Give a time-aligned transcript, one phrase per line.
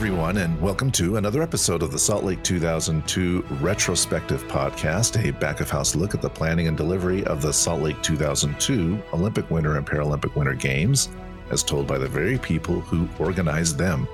[0.00, 5.60] everyone, and welcome to another episode of the Salt Lake 2002 Retrospective Podcast, a back
[5.60, 9.76] of house look at the planning and delivery of the Salt Lake 2002 Olympic Winter
[9.76, 11.10] and Paralympic Winter Games,
[11.50, 14.08] as told by the very people who organized them.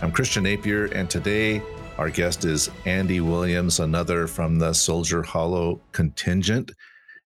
[0.00, 1.62] I'm Christian Napier, and today
[1.98, 6.72] our guest is Andy Williams, another from the Soldier Hollow contingent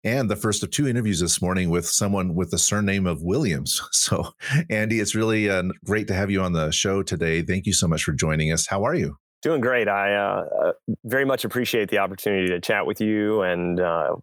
[0.05, 3.81] and the first of two interviews this morning with someone with the surname of Williams.
[4.05, 4.33] So,
[4.69, 7.41] Andy, it's really uh, great to have you on the show today.
[7.41, 8.67] Thank you so much for joining us.
[8.67, 9.17] How are you?
[9.41, 9.87] Doing great.
[9.87, 10.71] I uh, uh,
[11.05, 14.15] very much appreciate the opportunity to chat with you, and uh,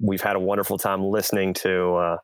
[0.00, 2.16] we've had a wonderful time listening to uh,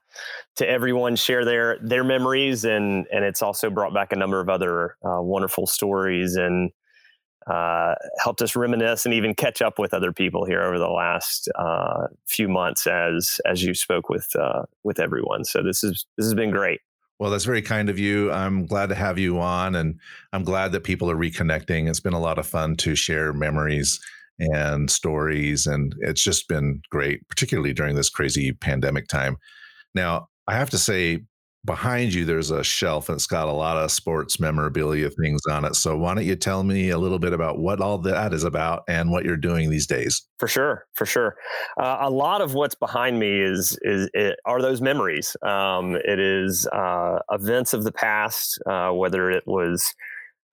[0.55, 4.49] to everyone share their their memories, and and it's also brought back a number of
[4.49, 6.71] other uh, wonderful stories and
[7.47, 11.49] uh, helped us reminisce and even catch up with other people here over the last
[11.55, 15.45] uh, few months as as you spoke with uh, with everyone.
[15.45, 16.81] So this is this has been great.
[17.17, 18.29] Well, that's very kind of you.
[18.31, 19.99] I'm glad to have you on, and
[20.33, 21.89] I'm glad that people are reconnecting.
[21.89, 23.99] It's been a lot of fun to share memories
[24.37, 29.37] and stories, and it's just been great, particularly during this crazy pandemic time.
[29.93, 31.21] Now, I have to say,
[31.65, 35.65] behind you there's a shelf and it's got a lot of sports memorabilia things on
[35.65, 35.75] it.
[35.75, 38.83] So why don't you tell me a little bit about what all that is about
[38.87, 40.21] and what you're doing these days?
[40.39, 41.35] For sure for sure.
[41.79, 45.35] Uh, a lot of what's behind me is is it, are those memories.
[45.41, 49.93] Um, it is uh, events of the past uh, whether it was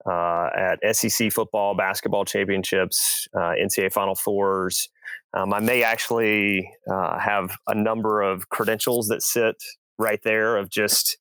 [0.05, 4.89] uh, at SEC football, basketball championships, uh, NCAA Final Fours.
[5.35, 9.55] Um, I may actually uh, have a number of credentials that sit
[9.97, 11.17] right there of just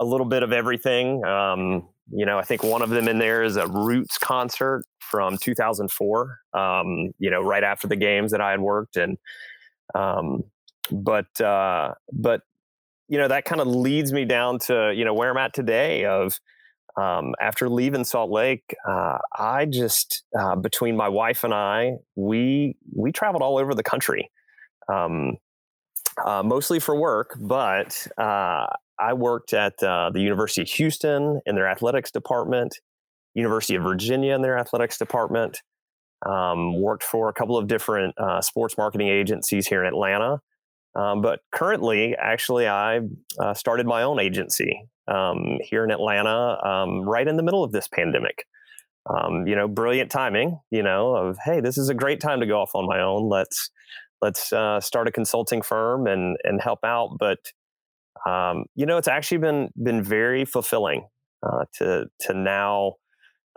[0.00, 1.24] a little bit of everything.
[1.24, 5.38] Um, you know, I think one of them in there is a Roots concert from
[5.38, 6.38] 2004.
[6.52, 9.16] Um, you know, right after the games that I had worked, and
[9.94, 10.44] um,
[10.90, 12.42] but uh, but
[13.08, 16.04] you know that kind of leads me down to you know where I'm at today.
[16.04, 16.38] Of
[16.96, 22.76] um, after leaving Salt Lake, uh, I just uh, between my wife and I, we
[22.94, 24.30] we traveled all over the country.
[24.92, 25.36] Um,
[26.24, 28.66] uh, mostly for work, but uh,
[28.98, 32.78] I worked at uh, the University of Houston in their athletics department,
[33.34, 35.62] University of Virginia in their athletics department.
[36.24, 40.40] Um, worked for a couple of different uh, sports marketing agencies here in Atlanta.
[40.94, 43.00] Um, but currently, actually, I
[43.40, 47.72] uh, started my own agency um, here in Atlanta um, right in the middle of
[47.72, 48.44] this pandemic.
[49.10, 52.46] Um, you know, brilliant timing, you know, of, hey, this is a great time to
[52.46, 53.28] go off on my own.
[53.28, 53.70] Let's
[54.22, 57.16] let's uh, start a consulting firm and and help out.
[57.18, 57.38] But
[58.26, 61.08] um, you know, it's actually been been very fulfilling
[61.44, 62.94] uh, to to now,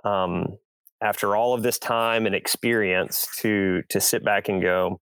[0.04, 0.58] um,
[1.02, 5.00] after all of this time and experience, to to sit back and go,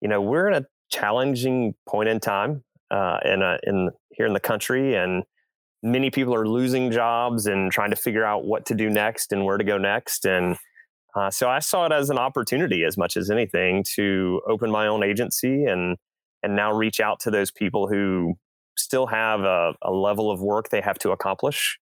[0.00, 4.32] you know, we're in a challenging point in time uh, in a, in here in
[4.32, 5.24] the country, and
[5.82, 9.44] many people are losing jobs and trying to figure out what to do next and
[9.44, 10.56] where to go next, and
[11.14, 14.86] uh, so I saw it as an opportunity as much as anything to open my
[14.86, 15.96] own agency and
[16.42, 18.34] and now reach out to those people who
[18.76, 21.78] still have a, a level of work they have to accomplish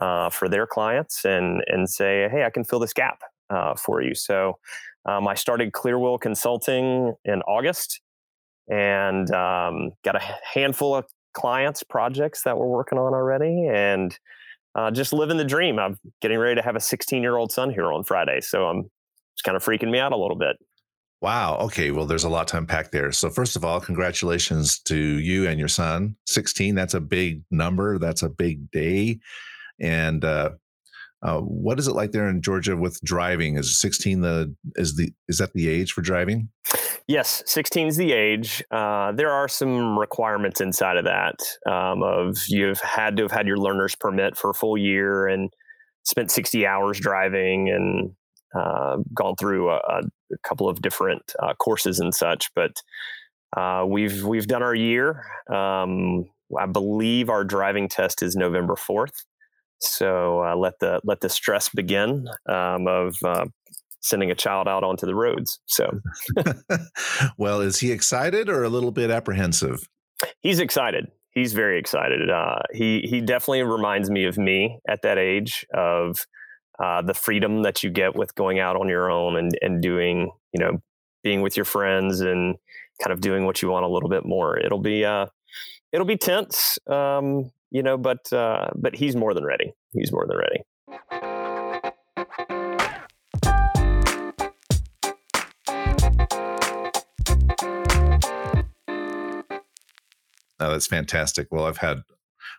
[0.00, 4.02] uh, for their clients and and say, hey, I can fill this gap uh, for
[4.02, 4.14] you.
[4.14, 4.58] So
[5.04, 8.00] um, I started Clearwheel Consulting in August
[8.68, 10.22] and um, got a
[10.54, 14.18] handful of clients projects that we're working on already and
[14.74, 15.78] uh, just living the dream.
[15.78, 18.90] I'm getting ready to have a 16 year old son here on Friday, so I'm
[19.34, 20.56] it's kind of freaking me out a little bit.
[21.22, 21.56] Wow.
[21.58, 21.92] Okay.
[21.92, 23.12] Well, there's a lot to unpack there.
[23.12, 26.16] So, first of all, congratulations to you and your son.
[26.26, 26.74] 16.
[26.74, 27.98] That's a big number.
[27.98, 29.20] That's a big day.
[29.80, 30.50] And uh,
[31.22, 33.56] uh, what is it like there in Georgia with driving?
[33.56, 36.48] Is 16 the is the is that the age for driving?
[37.08, 38.62] Yes, 16 is the age.
[38.70, 41.34] Uh, there are some requirements inside of that.
[41.66, 45.50] Um, of you've had to have had your learner's permit for a full year and
[46.04, 48.12] spent 60 hours driving and
[48.54, 50.02] uh, gone through a, a,
[50.44, 52.50] couple of different uh, courses and such.
[52.54, 52.82] But
[53.56, 55.24] uh, we've we've done our year.
[55.52, 56.26] Um,
[56.58, 59.12] I believe our driving test is November 4th.
[59.80, 63.46] So uh, let the let the stress begin um, of uh,
[64.02, 65.60] sending a child out onto the roads.
[65.66, 66.00] So,
[67.38, 69.88] well, is he excited or a little bit apprehensive?
[70.40, 71.06] He's excited.
[71.30, 72.28] He's very excited.
[72.28, 76.26] Uh, he he definitely reminds me of me at that age of
[76.82, 80.30] uh, the freedom that you get with going out on your own and and doing
[80.52, 80.82] you know
[81.22, 82.56] being with your friends and
[83.02, 84.58] kind of doing what you want a little bit more.
[84.58, 85.26] It'll be uh,
[85.92, 89.72] it'll be tense, um, you know, but uh, but he's more than ready.
[89.92, 91.41] He's more than ready.
[100.62, 101.48] Oh, that's fantastic.
[101.50, 102.02] Well, I've had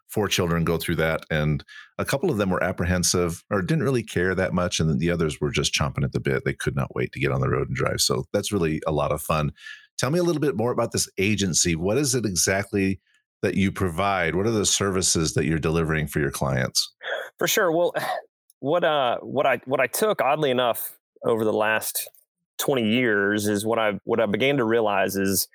[0.08, 1.64] four children go through that, and
[1.98, 5.40] a couple of them were apprehensive or didn't really care that much, and the others
[5.40, 6.44] were just chomping at the bit.
[6.44, 8.02] They could not wait to get on the road and drive.
[8.02, 9.54] So that's really a lot of fun.
[9.98, 11.76] Tell me a little bit more about this agency.
[11.76, 13.00] What is it exactly
[13.42, 14.36] that you provide?
[14.36, 16.94] What are the services that you're delivering for your clients?
[17.38, 17.72] For sure.
[17.72, 17.94] Well,
[18.60, 22.10] what uh what I what I took oddly enough over the last
[22.60, 25.48] 20 years is what I what I began to realize is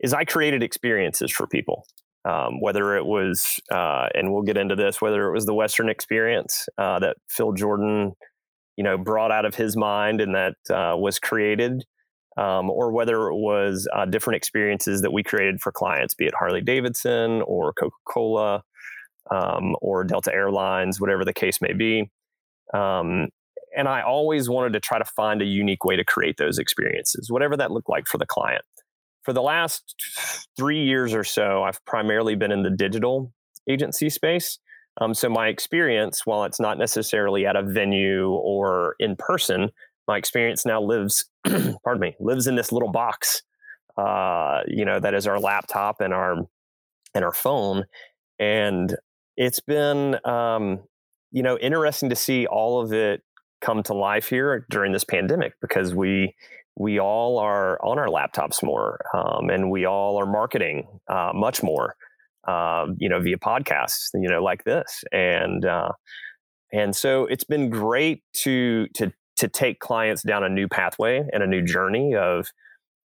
[0.00, 1.86] is I created experiences for people.
[2.26, 5.88] Um, whether it was, uh, and we'll get into this, whether it was the Western
[5.88, 8.12] experience uh, that Phil Jordan,
[8.76, 11.82] you know, brought out of his mind and that uh, was created,
[12.36, 16.34] um, or whether it was uh, different experiences that we created for clients, be it
[16.38, 18.62] Harley Davidson or Coca Cola
[19.30, 22.10] um, or Delta Airlines, whatever the case may be.
[22.74, 23.28] Um,
[23.74, 27.30] and I always wanted to try to find a unique way to create those experiences,
[27.30, 28.64] whatever that looked like for the client
[29.22, 29.94] for the last
[30.56, 33.32] three years or so, I've primarily been in the digital
[33.68, 34.58] agency space.
[35.00, 39.70] Um, so my experience, while it's not necessarily at a venue or in person,
[40.08, 41.26] my experience now lives,
[41.84, 43.42] pardon me, lives in this little box.
[43.96, 46.36] Uh, you know, that is our laptop and our
[47.14, 47.84] and our phone,
[48.38, 48.96] and
[49.36, 50.80] it's been, um,
[51.32, 53.22] you know, interesting to see all of it
[53.60, 56.34] come to life here during this pandemic because we
[56.80, 61.62] we all are on our laptops more, um, and we all are marketing uh, much
[61.62, 61.94] more,
[62.48, 65.92] uh, you know, via podcasts, you know, like this, and uh,
[66.72, 71.42] and so it's been great to to to take clients down a new pathway and
[71.42, 72.46] a new journey of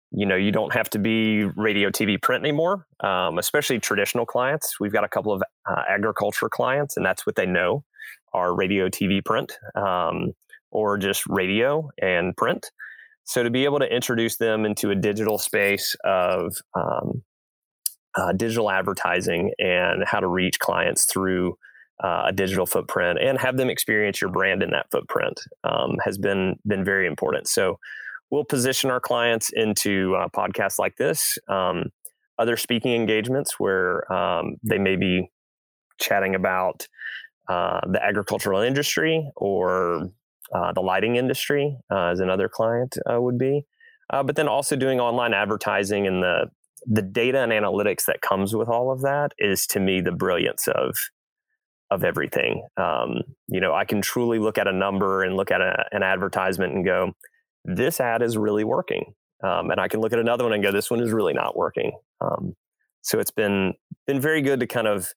[0.09, 4.79] you know you don't have to be radio tv print anymore um, especially traditional clients.
[4.79, 7.83] We've got a couple of uh, agriculture clients and that's what they know
[8.33, 10.31] are radio tv print um,
[10.71, 12.71] or just radio and print
[13.25, 17.23] so to be able to introduce them into a digital space of um,
[18.15, 21.57] uh, digital advertising and how to reach clients through
[22.03, 26.17] uh, a digital footprint and have them experience your brand in that footprint um, has
[26.17, 27.47] been been very important.
[27.47, 27.79] So
[28.29, 31.85] we'll position our clients into uh, podcasts like this, um,
[32.37, 35.31] other speaking engagements where um, they may be
[35.99, 36.87] chatting about
[37.47, 40.09] uh, the agricultural industry or
[40.53, 43.65] uh, the lighting industry uh, as another client uh, would be,
[44.11, 46.45] uh, but then also doing online advertising and the
[46.87, 50.67] the data and analytics that comes with all of that is to me the brilliance
[50.67, 50.95] of
[51.91, 52.67] of everything.
[52.77, 56.03] Um, you know, I can truly look at a number and look at a, an
[56.03, 57.13] advertisement and go,
[57.63, 59.13] this ad is really working,
[59.43, 61.55] um, and I can look at another one and go, this one is really not
[61.55, 61.91] working.
[62.21, 62.55] Um,
[63.01, 63.73] so it's been
[64.07, 65.13] been very good to kind of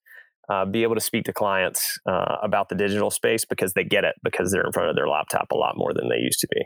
[0.50, 4.04] uh, be able to speak to clients uh, about the digital space because they get
[4.04, 6.48] it because they're in front of their laptop a lot more than they used to
[6.50, 6.62] be.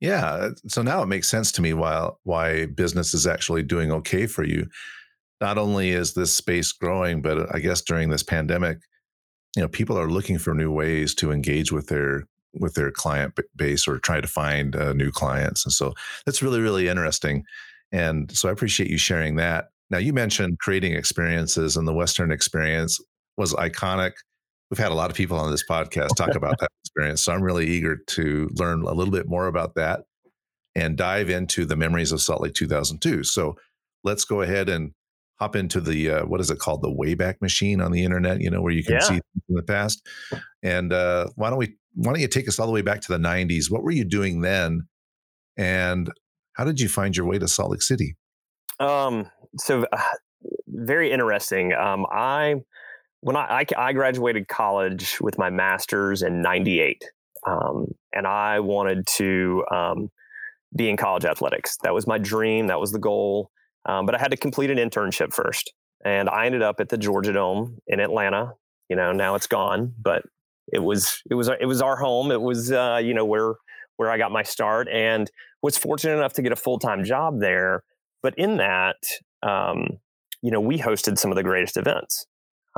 [0.00, 4.26] Yeah, so now it makes sense to me why why business is actually doing okay
[4.26, 4.66] for you.
[5.40, 8.78] Not only is this space growing, but I guess during this pandemic,
[9.56, 13.34] you know, people are looking for new ways to engage with their with their client
[13.56, 15.94] base or try to find uh, new clients, and so
[16.26, 17.44] that's really really interesting.
[17.92, 19.68] And so I appreciate you sharing that.
[19.88, 22.98] Now you mentioned creating experiences and the Western experience
[23.36, 24.12] was iconic.
[24.70, 27.22] We've had a lot of people on this podcast talk about that experience.
[27.22, 30.04] So I'm really eager to learn a little bit more about that
[30.74, 33.24] and dive into the memories of Salt Lake 2002.
[33.24, 33.56] So
[34.04, 34.92] let's go ahead and
[35.42, 38.48] hop into the uh, what is it called the Wayback Machine on the internet you
[38.48, 39.00] know where you can yeah.
[39.00, 40.06] see in the past
[40.62, 43.12] and uh, why don't we why don't you take us all the way back to
[43.12, 44.86] the 90s what were you doing then
[45.56, 46.10] and
[46.52, 48.14] how did you find your way to salt lake city
[48.78, 50.00] um so uh,
[50.68, 52.54] very interesting um i
[53.22, 57.04] when I, I, I graduated college with my master's in 98
[57.46, 60.10] um, and i wanted to um,
[60.74, 61.76] be in college athletics.
[61.82, 63.50] That was my dream that was the goal
[63.86, 65.72] um, but i had to complete an internship first
[66.04, 68.52] and i ended up at the georgia dome in atlanta
[68.88, 70.22] you know now it's gone but
[70.72, 73.54] it was it was it was our home it was uh, you know where
[73.96, 75.30] where i got my start and
[75.62, 77.84] was fortunate enough to get a full-time job there
[78.22, 78.96] but in that
[79.42, 79.86] um,
[80.42, 82.26] you know we hosted some of the greatest events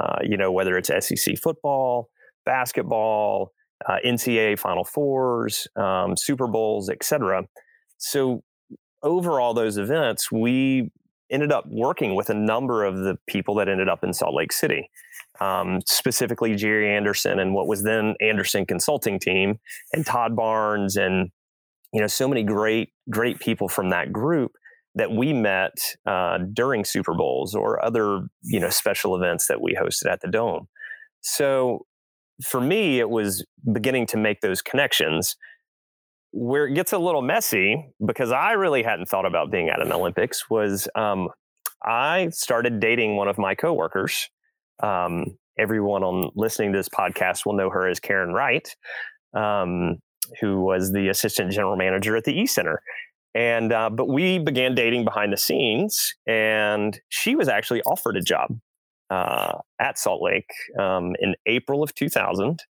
[0.02, 2.08] uh, you know, whether it's SEC football,
[2.44, 3.52] basketball,
[3.88, 7.44] uh, NCAA Final Fours, um, Super Bowls, etc.
[7.98, 8.42] So
[9.02, 10.90] over all those events, we
[11.30, 14.52] ended up working with a number of the people that ended up in Salt Lake
[14.52, 14.90] City,
[15.40, 19.58] um, specifically Jerry Anderson and what was then Anderson Consulting Team,
[19.92, 21.30] and Todd Barnes, and
[21.92, 24.52] you know, so many great great people from that group
[24.94, 25.72] that we met
[26.06, 30.28] uh, during Super Bowls or other you know special events that we hosted at the
[30.28, 30.68] Dome.
[31.22, 31.86] So
[32.42, 35.36] for me, it was beginning to make those connections.
[36.36, 39.92] Where it gets a little messy because I really hadn't thought about being at an
[39.92, 41.28] Olympics was um,
[41.84, 44.28] I started dating one of my coworkers
[44.82, 48.68] um, everyone on listening to this podcast will know her as Karen Wright,
[49.34, 49.96] um,
[50.40, 52.80] who was the assistant general manager at the E Center.
[53.34, 58.20] And uh, but we began dating behind the scenes, and she was actually offered a
[58.20, 58.56] job
[59.10, 62.62] uh, at Salt Lake um, in April of 2000.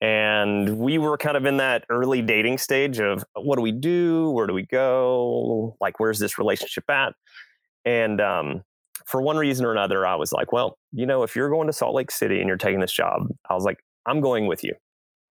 [0.00, 4.30] And we were kind of in that early dating stage of what do we do?
[4.30, 5.76] Where do we go?
[5.80, 7.14] Like, where's this relationship at?
[7.84, 8.64] And um,
[9.06, 11.72] for one reason or another, I was like, well, you know, if you're going to
[11.72, 14.74] Salt Lake City and you're taking this job, I was like, I'm going with you.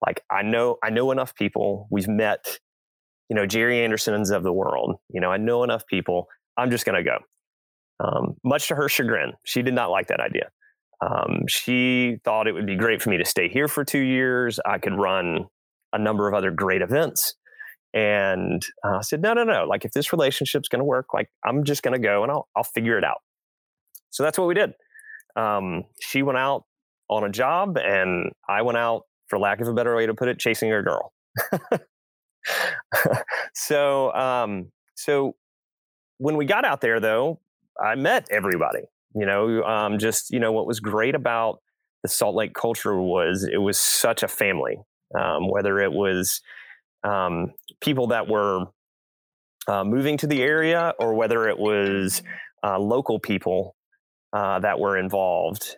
[0.04, 1.86] Like, I know, I know enough people.
[1.90, 2.58] We've met
[3.32, 4.96] you know, Jerry Andersons of the world.
[5.08, 6.26] You know, I know enough people.
[6.58, 7.16] I'm just going to go.
[7.98, 10.50] Um, much to her chagrin, she did not like that idea.
[11.00, 14.60] Um, she thought it would be great for me to stay here for two years.
[14.66, 15.46] I could run
[15.94, 17.34] a number of other great events.
[17.94, 19.64] And uh, I said, no, no, no.
[19.64, 22.48] Like, if this relationship's going to work, like, I'm just going to go and I'll,
[22.54, 23.22] I'll figure it out.
[24.10, 24.74] So that's what we did.
[25.36, 26.64] Um, she went out
[27.08, 30.28] on a job, and I went out, for lack of a better way to put
[30.28, 31.14] it, chasing a girl.
[33.54, 35.36] so, um, so
[36.18, 37.40] when we got out there, though,
[37.82, 38.82] I met everybody.
[39.14, 41.60] You know, um, just you know what was great about
[42.02, 44.78] the Salt Lake culture was it was such a family.
[45.18, 46.40] Um, whether it was
[47.04, 48.64] um, people that were
[49.68, 52.22] uh, moving to the area or whether it was
[52.64, 53.76] uh, local people
[54.32, 55.76] uh, that were involved.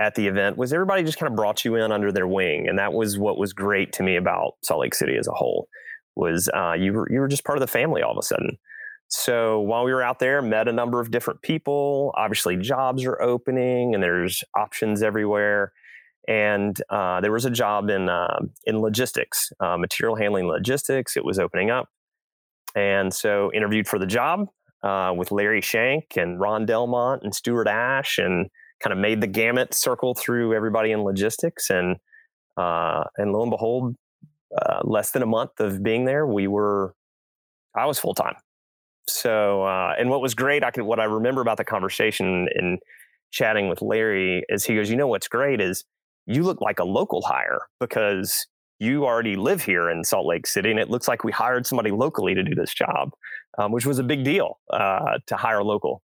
[0.00, 2.78] At the event was everybody just kind of brought you in under their wing, and
[2.78, 5.68] that was what was great to me about Salt Lake City as a whole.
[6.16, 8.56] Was uh, you were you were just part of the family all of a sudden.
[9.08, 12.14] So while we were out there, met a number of different people.
[12.16, 15.72] Obviously, jobs are opening, and there's options everywhere.
[16.28, 21.16] And uh, there was a job in uh, in logistics, uh, material handling logistics.
[21.16, 21.88] It was opening up,
[22.74, 24.46] and so interviewed for the job
[24.82, 28.48] uh, with Larry Shank and Ron Delmont and Stuart Ash and
[28.82, 31.96] kind of made the gamut circle through everybody in logistics and
[32.56, 33.96] uh, and lo and behold
[34.60, 36.94] uh, less than a month of being there we were
[37.76, 38.34] i was full time
[39.06, 42.78] so uh, and what was great i can what i remember about the conversation and
[43.30, 45.84] chatting with larry is he goes you know what's great is
[46.26, 48.46] you look like a local hire because
[48.80, 51.90] you already live here in Salt Lake City, and it looks like we hired somebody
[51.90, 53.12] locally to do this job,
[53.58, 56.02] um, which was a big deal uh, to hire local.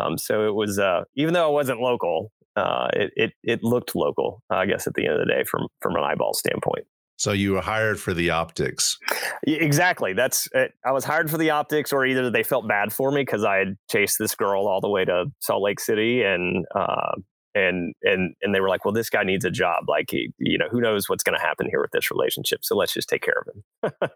[0.00, 3.94] Um, so it was, uh, even though it wasn't local, uh, it, it, it looked
[3.94, 6.86] local, I guess, at the end of the day, from from an eyeball standpoint.
[7.18, 8.98] So you were hired for the optics.
[9.46, 10.12] Exactly.
[10.12, 10.74] That's it.
[10.84, 13.56] I was hired for the optics, or either they felt bad for me because I
[13.56, 17.12] had chased this girl all the way to Salt Lake City, and uh,
[17.54, 19.84] and and and they were like, "Well, this guy needs a job.
[19.88, 22.60] Like, he, you know, who knows what's going to happen here with this relationship?
[22.62, 23.42] So let's just take care
[23.82, 24.10] of him."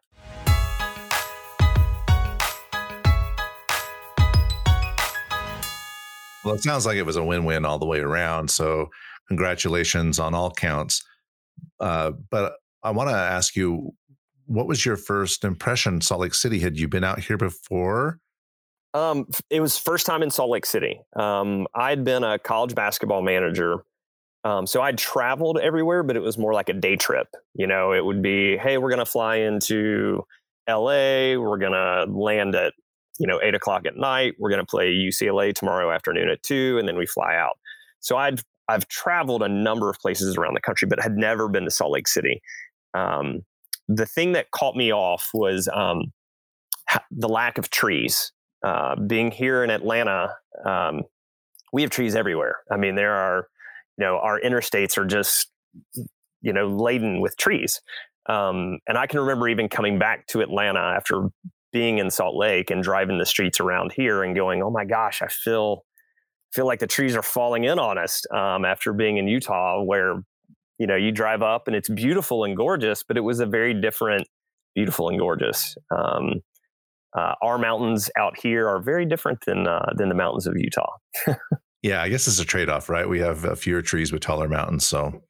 [6.44, 8.50] Well, it sounds like it was a win-win all the way around.
[8.50, 8.90] So,
[9.28, 11.02] congratulations on all counts.
[11.78, 13.92] Uh, but I want to ask you,
[14.46, 16.00] what was your first impression?
[16.00, 16.60] Salt Lake City.
[16.60, 18.18] Had you been out here before?
[18.94, 21.00] Um, it was first time in Salt Lake City.
[21.14, 23.84] Um, I'd been a college basketball manager,
[24.42, 27.28] um, so I'd traveled everywhere, but it was more like a day trip.
[27.54, 30.24] You know, it would be, hey, we're to fly into
[30.66, 31.36] L.A.
[31.36, 32.72] We're to land at
[33.20, 34.34] you know, eight o'clock at night.
[34.38, 37.58] We're going to play UCLA tomorrow afternoon at two, and then we fly out.
[38.00, 41.64] So I'd I've traveled a number of places around the country, but had never been
[41.64, 42.40] to Salt Lake City.
[42.94, 43.40] Um,
[43.88, 46.12] the thing that caught me off was um,
[47.10, 48.32] the lack of trees.
[48.64, 50.34] Uh, being here in Atlanta,
[50.64, 51.02] um,
[51.72, 52.56] we have trees everywhere.
[52.70, 53.48] I mean, there are,
[53.98, 55.50] you know, our interstates are just,
[56.40, 57.80] you know, laden with trees.
[58.26, 61.28] Um, and I can remember even coming back to Atlanta after
[61.72, 65.22] being in Salt Lake and driving the streets around here and going, oh my gosh,
[65.22, 65.84] I feel
[66.52, 70.22] feel like the trees are falling in on us um, after being in Utah, where
[70.78, 73.78] you know you drive up and it's beautiful and gorgeous, but it was a very
[73.78, 74.26] different,
[74.74, 75.76] beautiful and gorgeous.
[75.96, 76.40] Um,
[77.16, 80.96] uh, our mountains out here are very different than uh, than the mountains of Utah.
[81.82, 83.08] yeah, I guess it's a trade off, right?
[83.08, 85.22] We have uh, fewer trees with taller mountains, so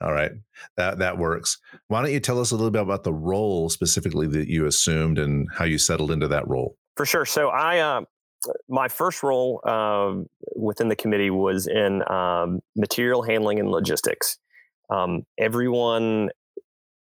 [0.00, 0.32] all right,
[0.76, 1.58] that that works.
[1.88, 5.18] Why don't you tell us a little bit about the role specifically that you assumed
[5.18, 6.76] and how you settled into that role?
[6.96, 7.24] For sure.
[7.24, 8.02] So I, uh,
[8.68, 10.14] my first role uh,
[10.54, 14.38] within the committee was in um, material handling and logistics.
[14.90, 16.30] Um, everyone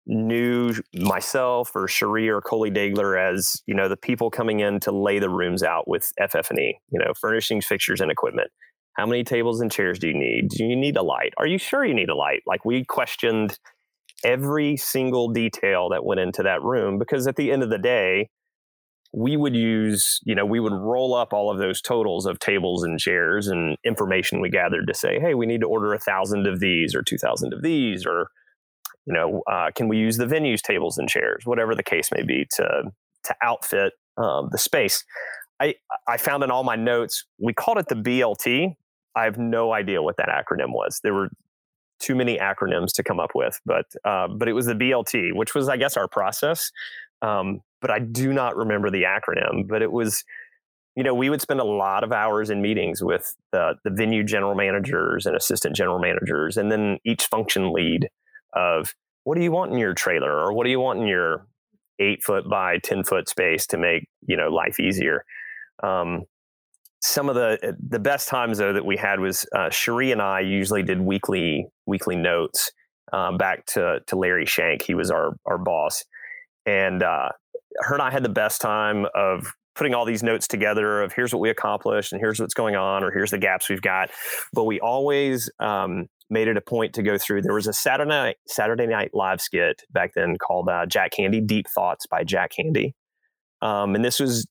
[0.06, 4.92] knew myself or Cherie or Coley Dagler as you know the people coming in to
[4.92, 8.50] lay the rooms out with FF&E, you know, furnishings, fixtures, and equipment.
[8.96, 10.48] How many tables and chairs do you need?
[10.48, 11.34] Do you need a light?
[11.36, 12.42] Are you sure you need a light?
[12.46, 13.58] Like we questioned
[14.24, 18.30] every single detail that went into that room because at the end of the day,
[19.12, 22.82] we would use, you know, we would roll up all of those totals of tables
[22.82, 26.46] and chairs and information we gathered to say, hey, we need to order a thousand
[26.46, 28.30] of these or two thousand of these, or
[29.06, 32.22] you know, uh, can we use the venues tables and chairs, whatever the case may
[32.22, 32.84] be, to
[33.24, 35.04] to outfit um, the space.
[35.60, 35.74] I
[36.06, 38.76] I found in all my notes we called it the BLT.
[39.16, 41.00] I have no idea what that acronym was.
[41.02, 41.30] There were
[41.98, 45.54] too many acronyms to come up with, but uh, but it was the BLT, which
[45.54, 46.70] was I guess our process.
[47.22, 49.66] Um, but I do not remember the acronym.
[49.66, 50.24] But it was,
[50.94, 54.22] you know, we would spend a lot of hours in meetings with the the venue
[54.22, 58.08] general managers and assistant general managers, and then each function lead
[58.54, 58.94] of
[59.24, 61.46] what do you want in your trailer or what do you want in your
[61.98, 65.24] eight foot by ten foot space to make you know life easier.
[65.82, 66.24] Um,
[67.06, 70.20] some of the uh, the best times though that we had was uh, Cherie and
[70.20, 72.72] I usually did weekly weekly notes
[73.12, 74.82] um, back to to Larry Shank.
[74.82, 76.04] He was our our boss,
[76.64, 77.30] and uh,
[77.80, 81.32] her and I had the best time of putting all these notes together of here's
[81.32, 84.10] what we accomplished and here's what's going on or here's the gaps we've got.
[84.54, 87.42] But we always um, made it a point to go through.
[87.42, 91.46] There was a Saturday night Saturday night live skit back then called uh, Jack Handey
[91.46, 92.94] Deep Thoughts by Jack Handey,
[93.62, 94.46] um, and this was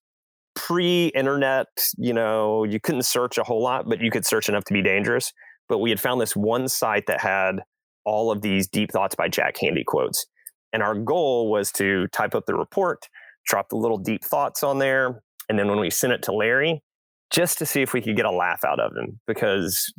[0.56, 1.68] pre-internet.
[1.98, 4.82] You know, you couldn't search a whole lot, but you could search enough to be
[4.82, 5.32] dangerous.
[5.68, 7.62] But we had found this one site that had
[8.06, 10.26] all of these deep thoughts by Jack Handey quotes,
[10.74, 13.10] and our goal was to type up the report,
[13.46, 16.84] drop the little deep thoughts on there, and then when we sent it to Larry,
[17.32, 19.92] just to see if we could get a laugh out of him because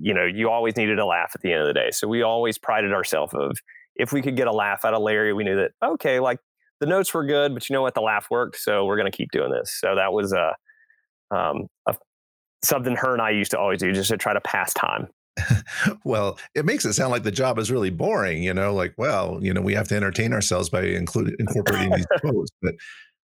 [0.00, 1.90] you know, you always needed a laugh at the end of the day.
[1.90, 3.56] So we always prided ourselves of
[3.96, 6.38] if we could get a laugh out of Larry, we knew that okay, like
[6.80, 9.16] the notes were good, but you know what, the laugh worked, so we're going to
[9.16, 9.76] keep doing this.
[9.78, 10.54] So that was a,
[11.30, 11.94] um, a
[12.64, 15.08] something her and I used to always do, just to try to pass time.
[16.04, 18.42] well, it makes it sound like the job is really boring.
[18.42, 22.06] You know, like well, you know, we have to entertain ourselves by including incorporating these
[22.20, 22.74] quotes, but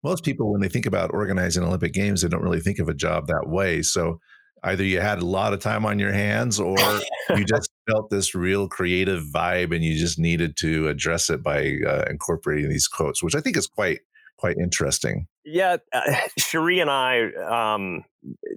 [0.04, 2.94] most people when they think about organizing olympic games they don't really think of a
[2.94, 4.20] job that way so
[4.64, 6.76] either you had a lot of time on your hands or
[7.30, 11.76] you just felt this real creative vibe and you just needed to address it by
[11.86, 14.00] uh, incorporating these quotes which i think is quite
[14.38, 15.26] quite interesting.
[15.44, 17.26] Yeah uh, cherie and i
[17.76, 18.04] um,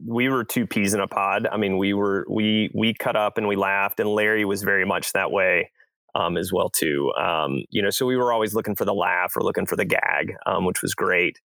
[0.05, 1.47] we were two peas in a pod.
[1.51, 4.85] I mean we were we we cut up and we laughed and larry was very
[4.85, 5.71] much that way
[6.15, 7.11] um, as well too.
[7.19, 9.85] Um, you know so we were always looking for the laugh or looking for the
[9.85, 11.39] gag um, which was great.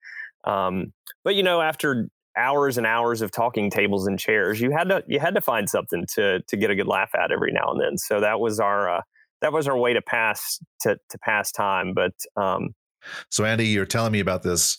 [0.44, 4.90] Um, but you know after hours and hours of talking tables and chairs, you had
[4.90, 7.72] to you had to find something to to get a good laugh at every now
[7.72, 7.98] and then.
[7.98, 9.02] So that was our uh,
[9.42, 11.94] that was our way to pass to to pass time.
[11.94, 12.74] But um,
[13.30, 14.78] so Andy, you're telling me about this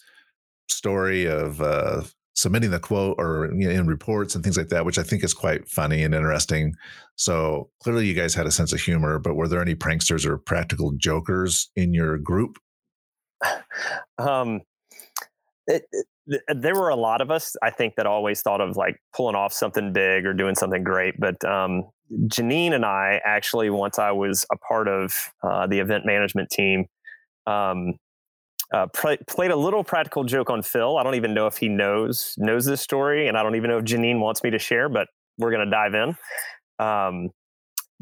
[0.69, 2.03] story of uh,
[2.35, 5.25] submitting the quote or you know, in reports and things like that, which I think
[5.25, 6.75] is quite funny and interesting.
[7.17, 9.19] So clearly, you guys had a sense of humor.
[9.19, 12.59] But were there any pranksters or practical jokers in your group?
[14.19, 14.61] um,
[15.67, 18.77] it, it, uh, there were a lot of us, I think, that always thought of
[18.77, 21.19] like pulling off something big or doing something great.
[21.19, 21.85] But um,
[22.27, 26.87] Janine and I actually, once I was a part of uh, the event management team,
[27.47, 27.95] um,
[28.73, 30.99] uh, pl- played a little practical joke on Phil.
[30.99, 33.79] I don't even know if he knows knows this story, and I don't even know
[33.79, 34.89] if Janine wants me to share.
[34.89, 35.09] But
[35.39, 36.17] we're going to dive in.
[36.79, 37.31] Um,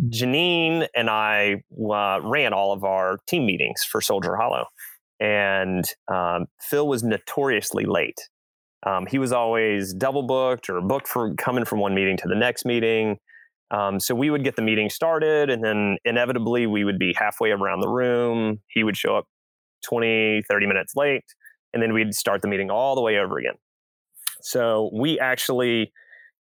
[0.09, 4.65] Janine and I uh, ran all of our team meetings for Soldier Hollow
[5.25, 8.21] and um, Phil was notoriously late.
[8.87, 12.35] Um, he was always double booked or booked for coming from one meeting to the
[12.35, 13.17] next meeting.
[13.71, 17.51] Um, so we would get the meeting started, and then inevitably we would be halfway
[17.51, 18.61] around the room.
[18.69, 19.25] He would show up
[19.89, 21.25] 20, 30 minutes late,
[21.73, 23.55] and then we'd start the meeting all the way over again.
[24.43, 25.91] So we actually,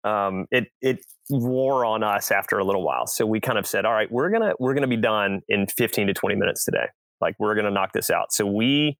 [0.03, 0.99] um, it it
[1.31, 3.07] wore on us after a little while.
[3.07, 6.07] So we kind of said, all right, we're gonna we're gonna be done in 15
[6.07, 6.85] to 20 minutes today.
[7.21, 8.31] Like, we're going to knock this out.
[8.31, 8.97] So we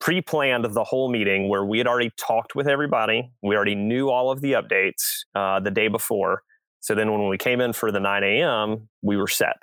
[0.00, 3.30] pre planned the whole meeting where we had already talked with everybody.
[3.42, 6.42] We already knew all of the updates uh, the day before.
[6.80, 9.56] So then when we came in for the 9 a.m., we were set.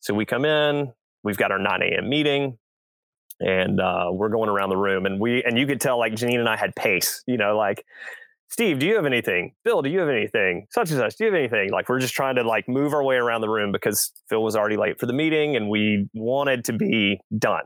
[0.00, 0.92] So we come in,
[1.24, 2.08] we've got our 9 a.m.
[2.08, 2.58] meeting,
[3.40, 5.06] and uh, we're going around the room.
[5.06, 7.84] And we, and you could tell like Janine and I had pace, you know, like,
[8.56, 9.52] Steve, do you have anything?
[9.64, 10.66] Bill, do you have anything?
[10.70, 11.70] Such and such, do you have anything?
[11.70, 14.56] Like we're just trying to like move our way around the room because Phil was
[14.56, 17.64] already late for the meeting and we wanted to be done.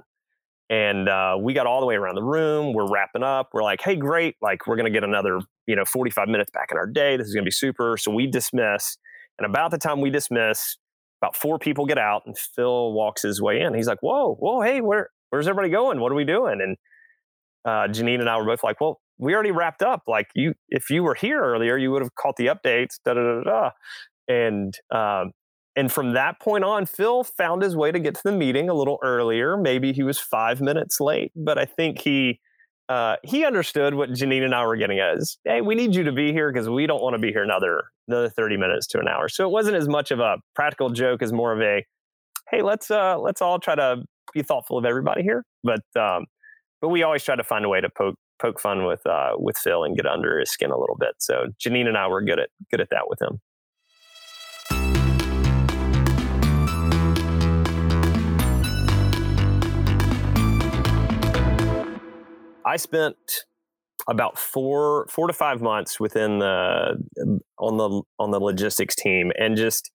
[0.69, 2.73] And uh, we got all the way around the room.
[2.73, 3.51] We're wrapping up.
[3.53, 4.35] We're like, hey, great.
[4.43, 7.17] Like we're gonna get another, you know, 45 minutes back in our day.
[7.17, 7.97] This is gonna be super.
[7.97, 8.99] So we dismiss.
[9.39, 10.77] And about the time we dismiss,
[11.23, 13.75] about four people get out and Phil walks his way in.
[13.75, 16.01] He's like, whoa, whoa, hey, where where's everybody going?
[16.01, 16.61] What are we doing?
[16.61, 16.77] And
[17.65, 20.03] uh, Janine and I were both like, well, we already wrapped up.
[20.09, 22.99] Like you, if you were here earlier, you would have caught the updates.
[23.05, 23.71] Da da da da.
[24.29, 25.33] And um,
[25.77, 28.75] and from that point on, Phil found his way to get to the meeting a
[28.75, 29.57] little earlier.
[29.57, 32.41] Maybe he was five minutes late, but I think he
[32.89, 35.19] uh, he understood what Janine and I were getting at.
[35.19, 37.43] Is, hey, we need you to be here because we don't want to be here
[37.43, 39.29] another another thirty minutes to an hour.
[39.29, 41.85] So it wasn't as much of a practical joke as more of a,
[42.51, 44.03] hey, let's uh, let's all try to
[44.33, 45.45] be thoughtful of everybody here.
[45.63, 46.27] But um,
[46.81, 49.59] but we always try to find a way to poke poke fun with uh, with
[49.59, 51.15] Phil and get under his skin a little bit.
[51.19, 53.41] So Janine and I were good at good at that with him.
[62.65, 63.17] I spent
[64.09, 67.03] about four four to five months within the
[67.59, 69.91] on the on the logistics team and just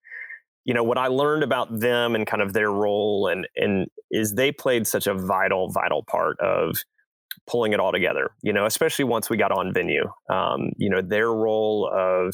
[0.63, 4.33] you know what I learned about them and kind of their role and and is
[4.33, 6.77] they played such a vital vital part of
[7.47, 11.01] pulling it all together you know especially once we got on venue um, you know
[11.01, 12.33] their role of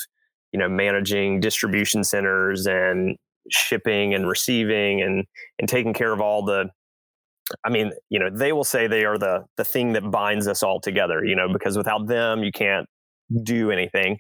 [0.51, 3.17] you know managing distribution centers and
[3.49, 5.25] shipping and receiving and
[5.59, 6.69] and taking care of all the
[7.65, 10.63] I mean, you know, they will say they are the the thing that binds us
[10.63, 12.87] all together, you know, because without them you can't
[13.43, 14.19] do anything.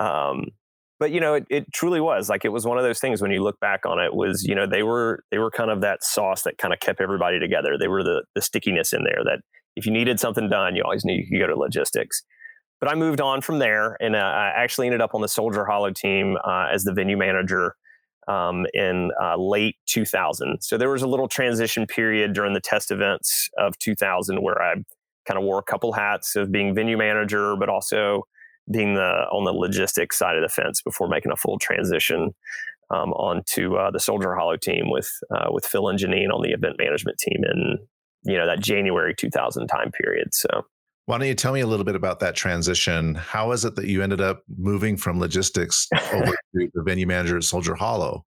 [0.00, 0.46] Um,
[0.98, 3.30] but you know, it, it truly was like it was one of those things when
[3.30, 6.02] you look back on it was, you know, they were they were kind of that
[6.02, 7.76] sauce that kind of kept everybody together.
[7.78, 9.40] They were the the stickiness in there that
[9.76, 12.22] if you needed something done, you always knew you could go to logistics.
[12.80, 15.64] But I moved on from there, and uh, I actually ended up on the Soldier
[15.64, 17.76] Hollow team uh, as the venue manager
[18.28, 20.58] um, in uh, late 2000.
[20.60, 24.74] So there was a little transition period during the test events of 2000 where I
[25.26, 28.26] kind of wore a couple hats of being venue manager, but also
[28.70, 32.34] being the on the logistics side of the fence before making a full transition
[32.90, 36.50] um, onto uh, the Soldier Hollow team with uh, with Phil and Janine on the
[36.50, 37.78] event management team in
[38.24, 40.28] you know that January 2000 time period.
[40.32, 40.48] So
[41.06, 43.14] why don't you tell me a little bit about that transition?
[43.14, 47.36] How is it that you ended up moving from logistics over to the venue manager
[47.36, 48.24] at Soldier Hollow?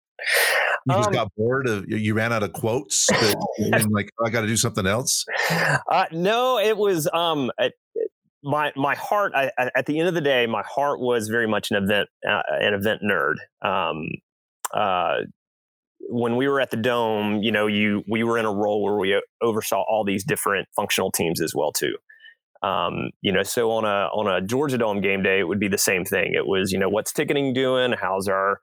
[0.87, 3.09] You just um, got bored of you ran out of quotes
[3.89, 5.25] like oh, I got to do something else.
[5.49, 7.49] Uh, no, it was um
[8.43, 9.33] my my heart.
[9.35, 12.43] I, at the end of the day, my heart was very much an event uh,
[12.49, 13.35] an event nerd.
[13.67, 14.07] Um,
[14.73, 15.21] uh,
[15.99, 18.95] when we were at the dome, you know, you we were in a role where
[18.95, 21.95] we oversaw all these different functional teams as well too.
[22.61, 25.67] Um, you know, so on a on a Georgia Dome game day, it would be
[25.67, 26.33] the same thing.
[26.33, 27.93] It was, you know, what's ticketing doing?
[27.93, 28.59] How's our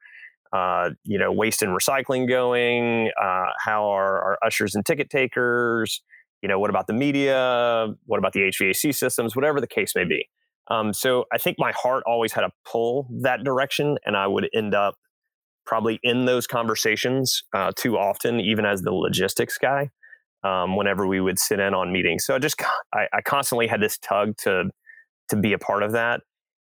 [0.52, 3.10] uh, you know, waste and recycling going?
[3.20, 6.02] Uh, how are our ushers and ticket takers?
[6.42, 7.88] You know, what about the media?
[8.04, 9.34] What about the HVAC systems?
[9.34, 10.28] Whatever the case may be.
[10.68, 14.48] Um, so I think my heart always had a pull that direction, and I would
[14.54, 14.96] end up
[15.66, 19.90] probably in those conversations uh, too often, even as the logistics guy
[20.44, 22.24] um, whenever we would sit in on meetings.
[22.24, 22.60] So I just
[22.94, 24.70] I, I constantly had this tug to
[25.28, 26.20] to be a part of that.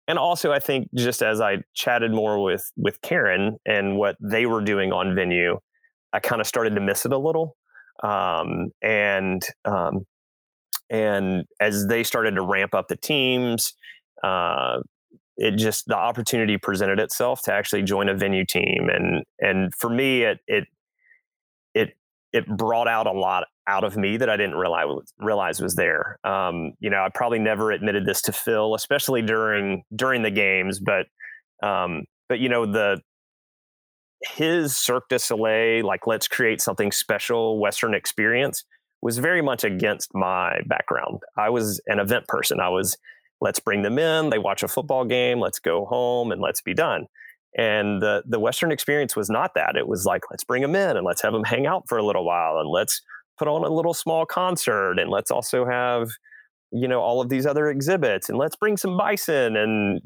[0.07, 4.45] And also, I think just as I chatted more with with Karen and what they
[4.45, 5.59] were doing on venue,
[6.13, 7.55] I kind of started to miss it a little.
[8.03, 10.05] Um, and um,
[10.89, 13.73] and as they started to ramp up the teams,
[14.23, 14.79] uh,
[15.39, 18.89] it just the opportunity presented itself to actually join a venue team.
[18.93, 20.65] And and for me, it it
[21.73, 21.89] it
[22.33, 24.85] it brought out a lot out of me that I didn't realize
[25.17, 26.19] realize was there.
[26.25, 30.79] Um, you know, I probably never admitted this to Phil, especially during during the games,
[30.79, 31.07] but
[31.63, 32.99] um, but you know the
[34.35, 38.65] his Cirque du Soleil, like let's create something special Western experience,
[39.01, 41.21] was very much against my background.
[41.37, 42.59] I was an event person.
[42.59, 42.97] I was
[43.41, 46.73] let's bring them in, they watch a football game, let's go home, and let's be
[46.73, 47.07] done.
[47.57, 49.75] And the the Western experience was not that.
[49.75, 52.05] It was like let's bring them in and let's have them hang out for a
[52.05, 53.01] little while and let's
[53.39, 56.09] put on a little small concert and let's also have
[56.71, 60.01] you know all of these other exhibits and let's bring some bison and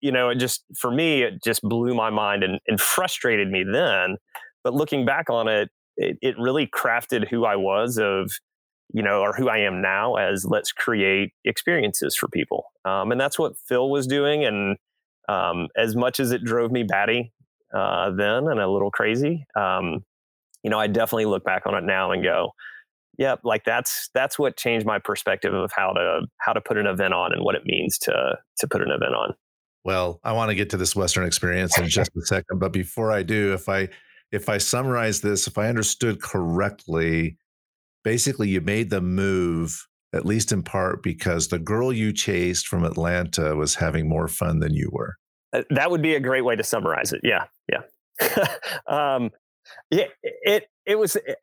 [0.00, 3.64] you know it just for me it just blew my mind and, and frustrated me
[3.70, 4.16] then
[4.64, 8.32] but looking back on it, it it really crafted who i was of
[8.92, 13.20] you know or who i am now as let's create experiences for people um, and
[13.20, 14.76] that's what phil was doing and
[15.28, 17.32] um, as much as it drove me batty
[17.74, 20.04] uh, then and a little crazy um,
[20.62, 22.52] you know, I definitely look back on it now and go,
[23.18, 26.86] yep, like that's that's what changed my perspective of how to how to put an
[26.86, 29.34] event on and what it means to to put an event on.
[29.84, 33.10] Well, I want to get to this Western experience in just a second, but before
[33.10, 33.88] I do, if I
[34.30, 37.38] if I summarize this, if I understood correctly,
[38.04, 42.84] basically you made the move at least in part because the girl you chased from
[42.84, 45.16] Atlanta was having more fun than you were.
[45.52, 47.20] Uh, that would be a great way to summarize it.
[47.22, 48.56] Yeah, yeah.
[48.88, 49.30] um,
[49.90, 51.16] yeah, it it was.
[51.16, 51.34] Eh,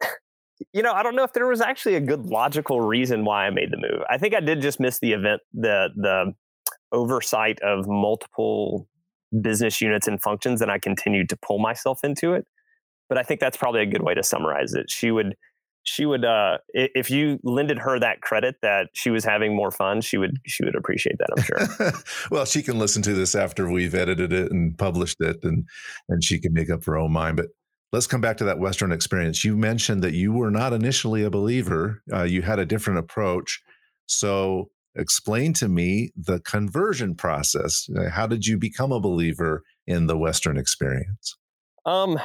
[0.73, 3.51] you know, I don't know if there was actually a good logical reason why I
[3.51, 4.01] made the move.
[4.09, 6.33] I think I did just miss the event, the the
[6.91, 8.87] oversight of multiple
[9.41, 12.45] business units and functions, and I continued to pull myself into it.
[13.07, 14.89] But I think that's probably a good way to summarize it.
[14.89, 15.35] She would
[15.87, 20.01] she would uh, if you lended her that credit that she was having more fun,
[20.01, 21.29] she would she would appreciate that.
[21.35, 22.01] I'm sure.
[22.31, 25.65] well, she can listen to this after we've edited it and published it, and
[26.09, 27.37] and she can make up her own mind.
[27.37, 27.47] But
[27.93, 29.45] let's come back to that Western experience.
[29.45, 32.03] You mentioned that you were not initially a believer.
[32.11, 33.61] Uh, you had a different approach.
[34.07, 37.89] So explain to me the conversion process.
[37.97, 41.37] Uh, how did you become a believer in the Western experience?
[41.85, 42.19] Um,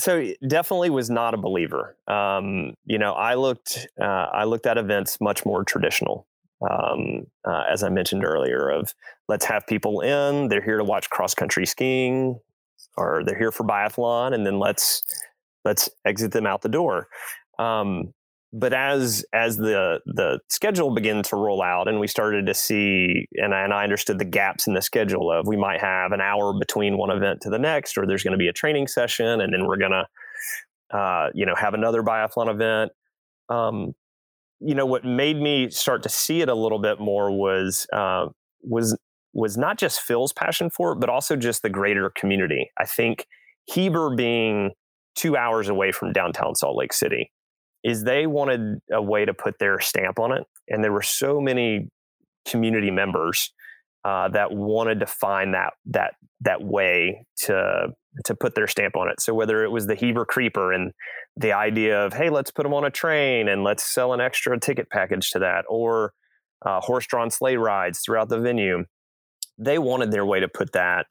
[0.00, 1.96] so definitely was not a believer.
[2.08, 6.26] Um, you know, I looked uh, I looked at events much more traditional.
[6.68, 8.94] Um, uh, as I mentioned earlier, of
[9.28, 10.48] let's have people in.
[10.48, 12.38] They're here to watch cross country skiing,
[12.96, 15.02] or they're here for biathlon, and then let's
[15.64, 17.08] let's exit them out the door.
[17.58, 18.12] Um,
[18.52, 23.26] but as as the the schedule began to roll out and we started to see
[23.34, 26.20] and I, and I understood the gaps in the schedule of we might have an
[26.20, 29.40] hour between one event to the next or there's going to be a training session
[29.40, 32.92] and then we're going to uh, you know have another biathlon event.
[33.48, 33.92] Um,
[34.58, 38.26] you know what made me start to see it a little bit more was uh,
[38.62, 38.96] was
[39.32, 42.68] was not just Phil's passion for it but also just the greater community.
[42.76, 43.26] I think
[43.66, 44.72] Heber being
[45.14, 47.30] two hours away from downtown Salt Lake City
[47.82, 50.44] is they wanted a way to put their stamp on it.
[50.68, 51.88] And there were so many
[52.46, 53.52] community members
[54.04, 57.88] uh, that wanted to find that that that way to
[58.24, 59.20] to put their stamp on it.
[59.20, 60.92] So whether it was the Heber Creeper and
[61.36, 64.58] the idea of hey, let's put them on a train and let's sell an extra
[64.58, 66.12] ticket package to that, or
[66.64, 68.84] uh, horse-drawn sleigh rides throughout the venue,
[69.58, 71.06] they wanted their way to put that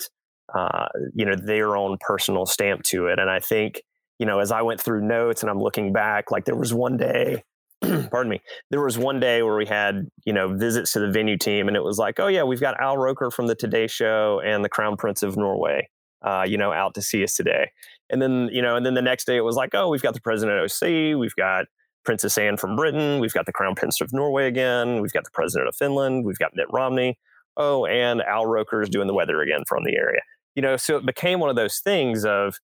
[0.53, 3.19] uh, you know their own personal stamp to it.
[3.19, 3.82] And I think
[4.19, 6.97] you know, as I went through notes and I'm looking back, like there was one
[6.97, 7.43] day,
[7.82, 11.38] pardon me, there was one day where we had, you know, visits to the venue
[11.38, 14.41] team and it was like, oh yeah, we've got Al Roker from the Today Show
[14.45, 15.89] and the Crown Prince of Norway,
[16.21, 17.71] uh, you know, out to see us today.
[18.10, 20.13] And then, you know, and then the next day it was like, oh, we've got
[20.13, 21.65] the president of OC, we've got
[22.03, 25.32] Princess Anne from Britain, we've got the Crown Prince of Norway again, we've got the
[25.32, 27.17] president of Finland, we've got Mitt Romney.
[27.55, 30.21] Oh, and Al Roker is doing the weather again from the area.
[30.55, 32.55] You know, so it became one of those things of,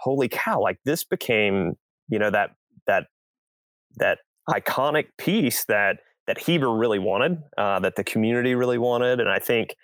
[0.00, 1.74] holy cow, like this became,
[2.08, 2.50] you know, that
[2.86, 3.06] that
[3.96, 9.30] that iconic piece that that Heber really wanted, uh, that the community really wanted, and
[9.30, 9.74] I think,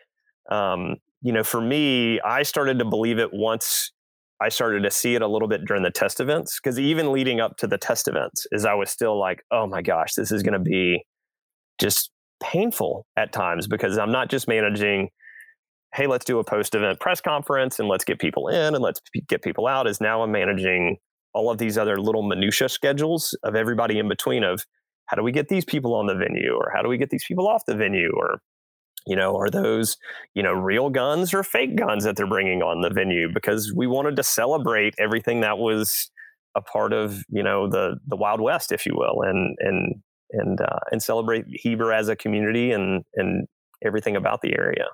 [0.50, 3.92] um, you know, for me, I started to believe it once
[4.40, 7.40] I started to see it a little bit during the test events because even leading
[7.40, 10.42] up to the test events, is I was still like, oh my gosh, this is
[10.42, 11.04] going to be
[11.80, 12.10] just
[12.42, 15.08] painful at times because I'm not just managing
[15.94, 19.00] hey, let's do a post event press conference and let's get people in and let's
[19.28, 20.96] get people out is now I'm managing
[21.32, 24.64] all of these other little minutia schedules of everybody in between of
[25.06, 26.54] how do we get these people on the venue?
[26.54, 28.10] Or how do we get these people off the venue?
[28.16, 28.40] Or
[29.06, 29.96] you know are those
[30.34, 33.28] you know real guns or fake guns that they're bringing on the venue?
[33.32, 36.10] Because we wanted to celebrate everything that was
[36.56, 39.94] a part of you know the the wild west if you will and and
[40.32, 43.46] and uh, and celebrate Heber as a community and and
[43.84, 44.86] everything about the area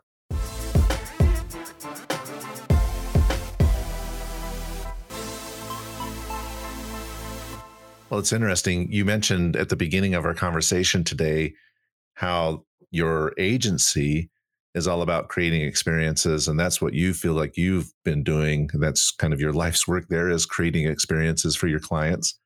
[8.11, 8.91] Well, it's interesting.
[8.91, 11.55] You mentioned at the beginning of our conversation today
[12.15, 14.31] how your agency
[14.75, 19.11] is all about creating experiences and that's what you feel like you've been doing that's
[19.11, 22.39] kind of your life's work there is creating experiences for your clients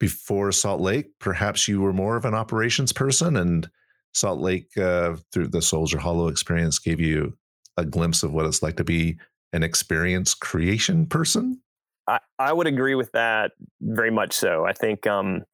[0.00, 3.68] before salt lake perhaps you were more of an operations person and
[4.14, 7.36] salt lake uh, through the soldier hollow experience gave you
[7.76, 9.18] a glimpse of what it's like to be
[9.52, 11.60] an experience creation person
[12.08, 14.64] I, I would agree with that very much so.
[14.64, 15.44] I think um,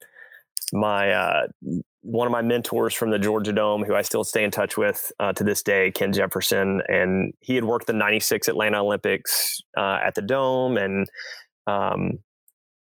[0.73, 1.47] my uh,
[2.03, 5.12] one of my mentors from the Georgia Dome, who I still stay in touch with
[5.21, 9.99] uh, to this day, Ken Jefferson, and he had worked the '96 Atlanta Olympics uh,
[10.03, 11.09] at the Dome, and
[11.67, 12.19] um,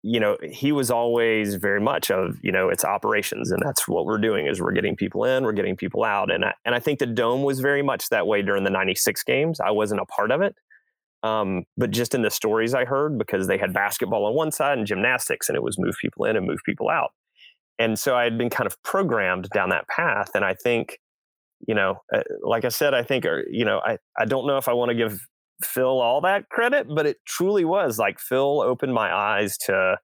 [0.01, 4.05] you know he was always very much of you know it's operations, and that's what
[4.05, 6.79] we're doing is we're getting people in, we're getting people out, and I, and I
[6.79, 9.59] think the Dome was very much that way during the '96 games.
[9.59, 10.55] I wasn't a part of it,
[11.23, 14.77] um, but just in the stories I heard, because they had basketball on one side
[14.77, 17.11] and gymnastics, and it was move people in and move people out.
[17.79, 20.31] And so I had been kind of programmed down that path.
[20.33, 20.99] And I think,
[21.67, 24.57] you know, uh, like I said, I think, uh, you know, I, I don't know
[24.57, 25.19] if I want to give
[25.61, 29.97] Phil all that credit, but it truly was like Phil opened my eyes to,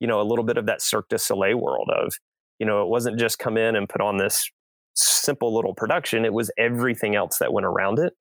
[0.00, 2.14] you know, a little bit of that Cirque du Soleil world of,
[2.58, 4.50] you know, it wasn't just come in and put on this
[4.94, 8.12] simple little production, it was everything else that went around it.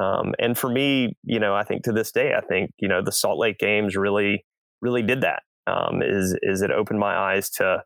[0.00, 3.02] Um, and for me, you know, I think to this day, I think you know
[3.02, 4.44] the Salt Lake Games really,
[4.80, 5.42] really did that.
[5.66, 7.82] Um, is is it opened my eyes to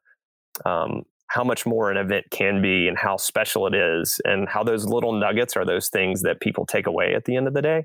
[0.64, 4.62] um, how much more an event can be and how special it is, and how
[4.62, 7.62] those little nuggets are those things that people take away at the end of the
[7.62, 7.85] day.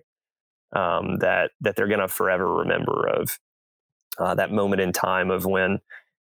[0.75, 3.39] Um, that that they're going to forever remember of
[4.19, 5.79] uh, that moment in time of when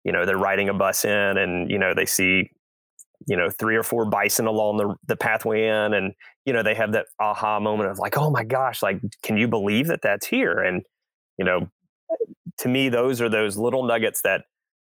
[0.02, 2.50] you know they're riding a bus in and you know they see
[3.28, 6.12] you know three or four bison along the, the pathway in and
[6.44, 9.48] you know they have that aha moment of like oh my gosh like can you
[9.48, 10.58] believe that that's here?
[10.58, 10.82] And
[11.38, 11.68] you know
[12.58, 14.42] to me those are those little nuggets that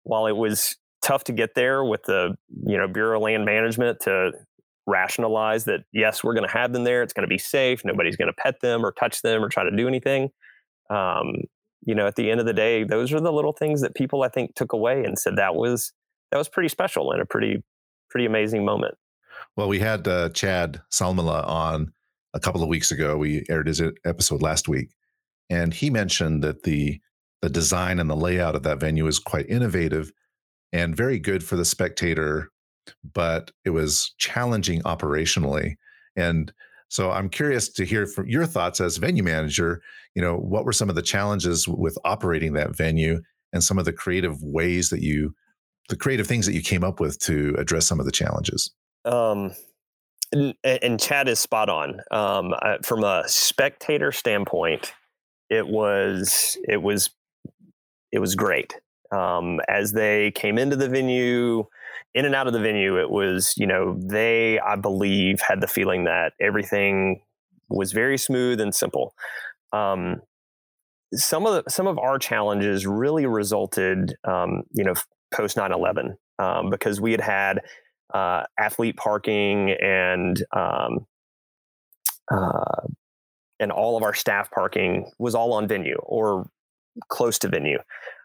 [0.02, 2.34] while it was tough to get there with the
[2.66, 4.32] you know bureau of land management to
[4.86, 8.16] rationalize that yes we're going to have them there it's going to be safe nobody's
[8.16, 10.30] going to pet them or touch them or try to do anything
[10.90, 11.34] um,
[11.84, 14.22] you know at the end of the day those are the little things that people
[14.22, 15.92] i think took away and said that was
[16.30, 17.62] that was pretty special and a pretty
[18.10, 18.94] pretty amazing moment
[19.56, 21.92] well we had uh, chad salmela on
[22.34, 24.94] a couple of weeks ago we aired his episode last week
[25.50, 27.00] and he mentioned that the
[27.42, 30.10] the design and the layout of that venue is quite innovative
[30.72, 32.50] and very good for the spectator
[33.14, 35.76] but it was challenging operationally.
[36.16, 36.52] And
[36.88, 39.82] so I'm curious to hear from your thoughts as venue manager.
[40.14, 43.84] You know, what were some of the challenges with operating that venue and some of
[43.84, 45.34] the creative ways that you,
[45.88, 48.70] the creative things that you came up with to address some of the challenges?
[49.06, 49.52] Um,
[50.32, 52.00] and, and Chad is spot on.
[52.10, 54.92] Um, I, from a spectator standpoint,
[55.48, 57.10] it was it was
[58.12, 58.74] it was great.
[59.12, 61.64] Um, as they came into the venue,
[62.14, 65.66] in and out of the venue, it was, you know, they, I believe, had the
[65.66, 67.20] feeling that everything
[67.68, 69.14] was very smooth and simple.
[69.72, 70.22] Um,
[71.14, 74.94] some of the, some of our challenges really resulted, um, you know,
[75.32, 77.60] post 9/11 um, because we had had
[78.12, 81.06] uh, athlete parking and um,
[82.30, 82.86] uh,
[83.58, 86.48] and all of our staff parking was all on venue or
[87.08, 87.78] close to venue.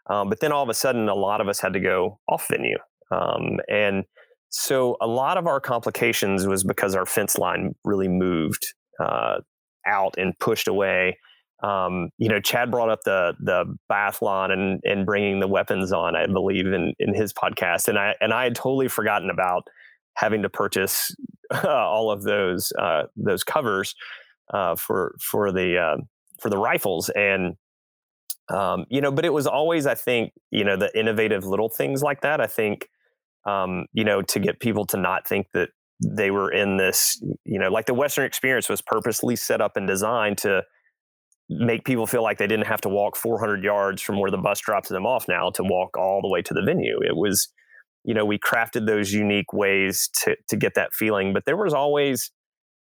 [0.10, 2.48] Um, but then all of a sudden, a lot of us had to go off
[2.50, 2.78] venue.
[3.12, 4.04] Um, and
[4.50, 9.40] so a lot of our complications was because our fence line really moved uh,
[9.86, 11.18] out and pushed away.
[11.64, 16.16] Um, you know, Chad brought up the the biathlon and and bringing the weapons on,
[16.16, 19.64] I believe, in in his podcast, and I and I had totally forgotten about
[20.16, 21.16] having to purchase
[21.52, 23.96] uh, all of those uh, those covers
[24.54, 25.98] uh, for for the uh,
[26.40, 27.56] for the rifles, and
[28.50, 32.02] um, you know, but it was always, I think, you know, the innovative little things
[32.02, 32.42] like that.
[32.42, 32.90] I think
[33.46, 35.70] um, you know, to get people to not think that
[36.04, 39.88] they were in this, you know, like the Western experience was purposely set up and
[39.88, 40.64] designed to
[41.60, 44.60] make people feel like they didn't have to walk 400 yards from where the bus
[44.60, 47.00] drops them off now to walk all the way to the venue.
[47.02, 47.50] It was,
[48.04, 51.74] you know, we crafted those unique ways to to get that feeling, but there was
[51.74, 52.32] always,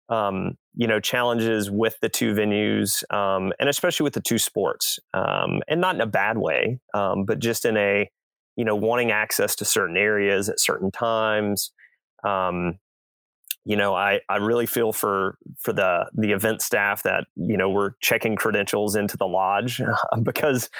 [0.09, 4.99] um, you know, challenges with the two venues, um, and especially with the two sports,
[5.15, 8.09] um, and not in a bad way, um, but just in a
[8.57, 11.73] you know, wanting access to certain areas at certain times.
[13.65, 17.69] You know, I, I really feel for for the the event staff that you know
[17.69, 19.81] we're checking credentials into the lodge
[20.23, 20.71] because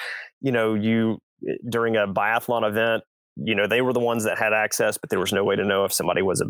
[0.41, 3.03] you know you eh, during a biathlon event,
[3.35, 5.63] you know they were the ones that had access, but there was no way to
[5.63, 6.45] know if somebody was a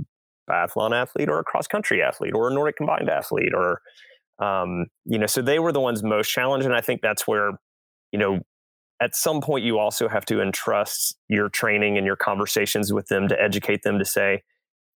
[0.49, 3.81] biathlon athlete or a cross country athlete or a Nordic combined athlete or
[4.39, 7.51] um, you know so they were the ones most challenged, and I think that's where
[8.13, 8.39] you know
[9.01, 13.27] at some point you also have to entrust your training and your conversations with them
[13.27, 14.43] to educate them to say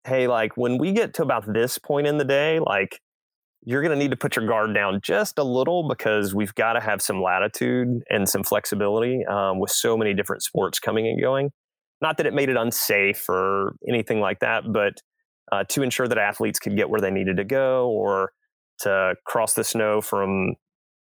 [0.05, 2.99] hey like when we get to about this point in the day like
[3.67, 6.73] you're going to need to put your guard down just a little because we've got
[6.73, 11.19] to have some latitude and some flexibility um, with so many different sports coming and
[11.19, 11.51] going
[12.01, 14.93] not that it made it unsafe or anything like that but
[15.51, 18.31] uh, to ensure that athletes could get where they needed to go or
[18.79, 20.53] to cross the snow from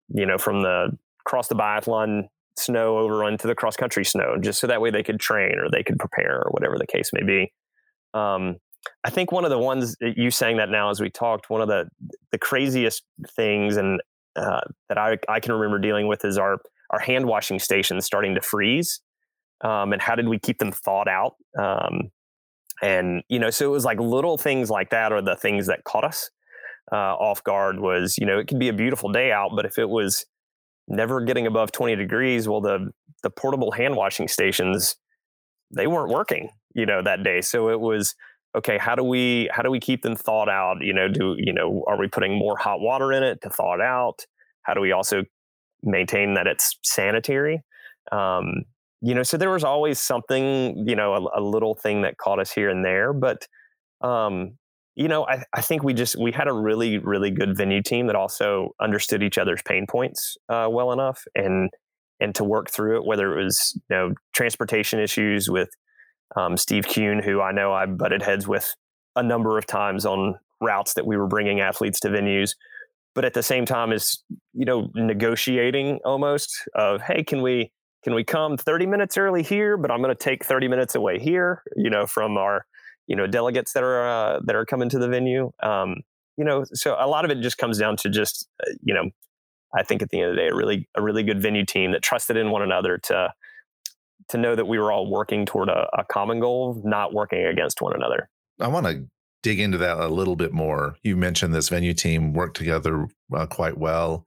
[0.09, 0.89] you know from the
[1.25, 2.25] cross the biathlon
[2.57, 5.69] snow over onto the cross country snow, just so that way they could train or
[5.71, 7.53] they could prepare or whatever the case may be.
[8.13, 8.57] Um,
[9.05, 11.69] I think one of the ones you saying that now as we talked, one of
[11.69, 11.89] the
[12.33, 13.03] the craziest
[13.37, 14.01] things and
[14.37, 16.59] uh, that I I can remember dealing with is our
[16.91, 19.01] our hand washing stations starting to freeze,
[19.63, 21.35] um, and how did we keep them thawed out?
[21.59, 22.11] Um,
[22.83, 25.85] and you know, so it was like little things like that are the things that
[25.85, 26.31] caught us
[26.93, 27.81] uh, off guard.
[27.81, 30.27] Was you know, it could be a beautiful day out, but if it was
[30.89, 32.91] never getting above 20 degrees well the
[33.23, 34.97] the portable hand washing stations
[35.71, 38.15] they weren't working you know that day so it was
[38.55, 41.53] okay how do we how do we keep them thawed out you know do you
[41.53, 44.27] know are we putting more hot water in it to thaw it out
[44.63, 45.25] how do we also
[45.83, 47.63] maintain that it's sanitary
[48.13, 48.63] um,
[49.01, 52.39] you know so there was always something you know a, a, little thing that caught
[52.39, 53.47] us here and there but
[54.01, 54.53] um,
[54.97, 58.07] you know, I, I think we just we had a really really good venue team
[58.07, 61.71] that also understood each other's pain points uh, well enough and
[62.21, 63.05] and to work through it.
[63.05, 65.71] Whether it was you know transportation issues with
[66.37, 68.75] um, Steve Kuhn, who I know I butted heads with
[69.17, 72.53] a number of times on routes that we were bringing athletes to venues,
[73.15, 74.23] but at the same time is
[74.53, 77.73] you know negotiating almost of hey, can we
[78.05, 81.19] can we come 30 minutes early here, but I'm going to take 30 minutes away
[81.19, 82.67] here, you know, from our,
[83.07, 85.51] you know, delegates that are, uh, that are coming to the venue.
[85.63, 85.97] Um,
[86.37, 89.09] you know, so a lot of it just comes down to just, uh, you know,
[89.75, 91.93] I think at the end of the day, a really, a really good venue team
[91.93, 93.33] that trusted in one another to,
[94.29, 97.81] to know that we were all working toward a, a common goal, not working against
[97.81, 98.29] one another.
[98.61, 99.07] I want to
[99.43, 100.97] dig into that a little bit more.
[101.03, 104.27] You mentioned this venue team worked together uh, quite well.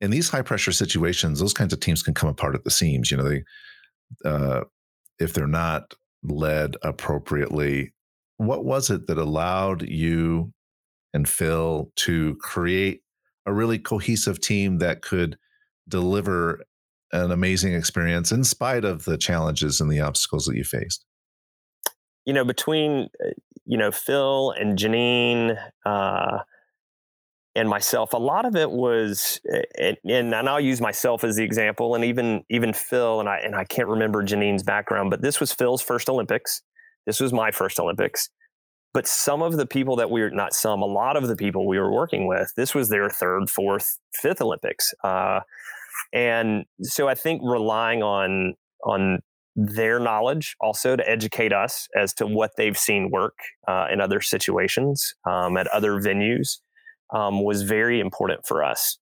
[0.00, 3.10] In these high pressure situations, those kinds of teams can come apart at the seams.
[3.10, 3.44] You know, they
[4.24, 4.64] uh,
[5.18, 7.92] if they're not led appropriately.
[8.36, 10.52] What was it that allowed you
[11.14, 13.00] and Phil to create
[13.46, 15.38] a really cohesive team that could
[15.88, 16.64] deliver
[17.12, 21.04] an amazing experience in spite of the challenges and the obstacles that you faced?
[22.24, 23.30] You know, between uh,
[23.64, 26.38] you know Phil and Janine uh,
[27.54, 29.40] and myself, a lot of it was,
[29.78, 33.54] and, and I'll use myself as the example, and even even Phil and I and
[33.54, 36.62] I can't remember Janine's background, but this was Phil's first Olympics.
[37.06, 38.30] This was my first Olympics.
[38.96, 41.66] But some of the people that we were not some, a lot of the people
[41.66, 44.94] we were working with, this was their third, fourth, fifth Olympics.
[45.04, 45.40] Uh,
[46.12, 49.20] and so I think relying on on
[49.56, 54.20] their knowledge also to educate us as to what they've seen work uh, in other
[54.20, 56.58] situations um, at other venues
[57.14, 58.98] um, was very important for us.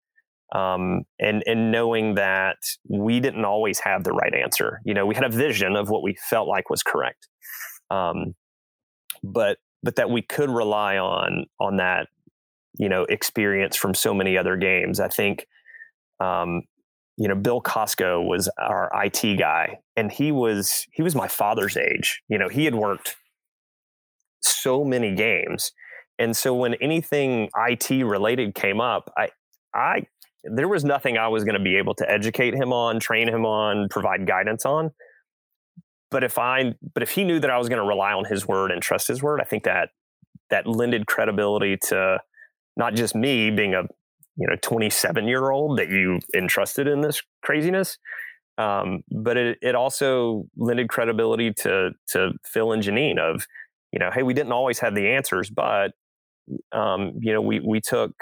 [0.55, 4.80] Um, and and knowing that we didn't always have the right answer.
[4.84, 7.26] You know, we had a vision of what we felt like was correct,
[7.90, 8.34] um,
[9.24, 12.07] but but that we could rely on on that
[12.78, 15.01] you know experience from so many other games.
[15.01, 15.47] I think
[16.20, 16.62] um,
[17.17, 21.77] you know, Bill Costco was our IT guy, and he was he was my father's
[21.77, 22.23] age.
[22.29, 23.17] You know, he had worked
[24.41, 25.73] so many games,
[26.19, 29.29] and so when anything IT related came up, I
[29.75, 30.07] I
[30.45, 33.47] there was nothing I was going to be able to educate him on, train him
[33.47, 34.91] on, provide guidance on.
[36.11, 38.47] But if I but if he knew that I was going to rely on his
[38.47, 39.91] word and trust his word, I think that
[40.51, 42.19] that lended credibility to
[42.77, 43.85] not just me being a
[44.37, 47.99] you know 27 year old that you entrusted in this craziness.
[48.57, 53.47] Um, but it, it also lended credibility to to phil and janine of
[53.93, 55.93] you know hey we didn't always have the answers but
[56.70, 58.12] um, you know we we took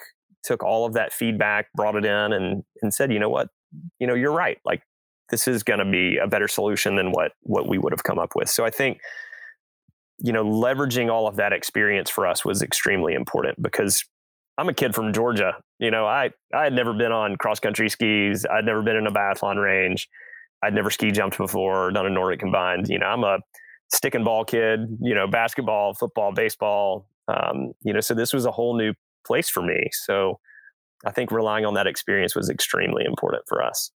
[0.42, 3.48] took all of that feedback brought it in and and said you know what?
[3.98, 4.58] You know you're right.
[4.64, 4.82] Like
[5.30, 8.18] this is going to be a better solution than what what we would have come
[8.18, 9.00] up with so i think
[10.18, 14.04] you know leveraging all of that experience for us was extremely important because
[14.58, 15.56] I'm a kid from Georgia.
[15.82, 18.46] You know, I I had never been on cross country skis.
[18.46, 20.08] I'd never been in a biathlon range.
[20.62, 22.88] I'd never ski jumped before, or done a Nordic combined.
[22.88, 23.40] You know, I'm a
[23.92, 24.96] stick and ball kid.
[25.00, 27.08] You know, basketball, football, baseball.
[27.26, 28.94] Um, you know, so this was a whole new
[29.26, 29.88] place for me.
[29.90, 30.38] So
[31.04, 33.90] I think relying on that experience was extremely important for us.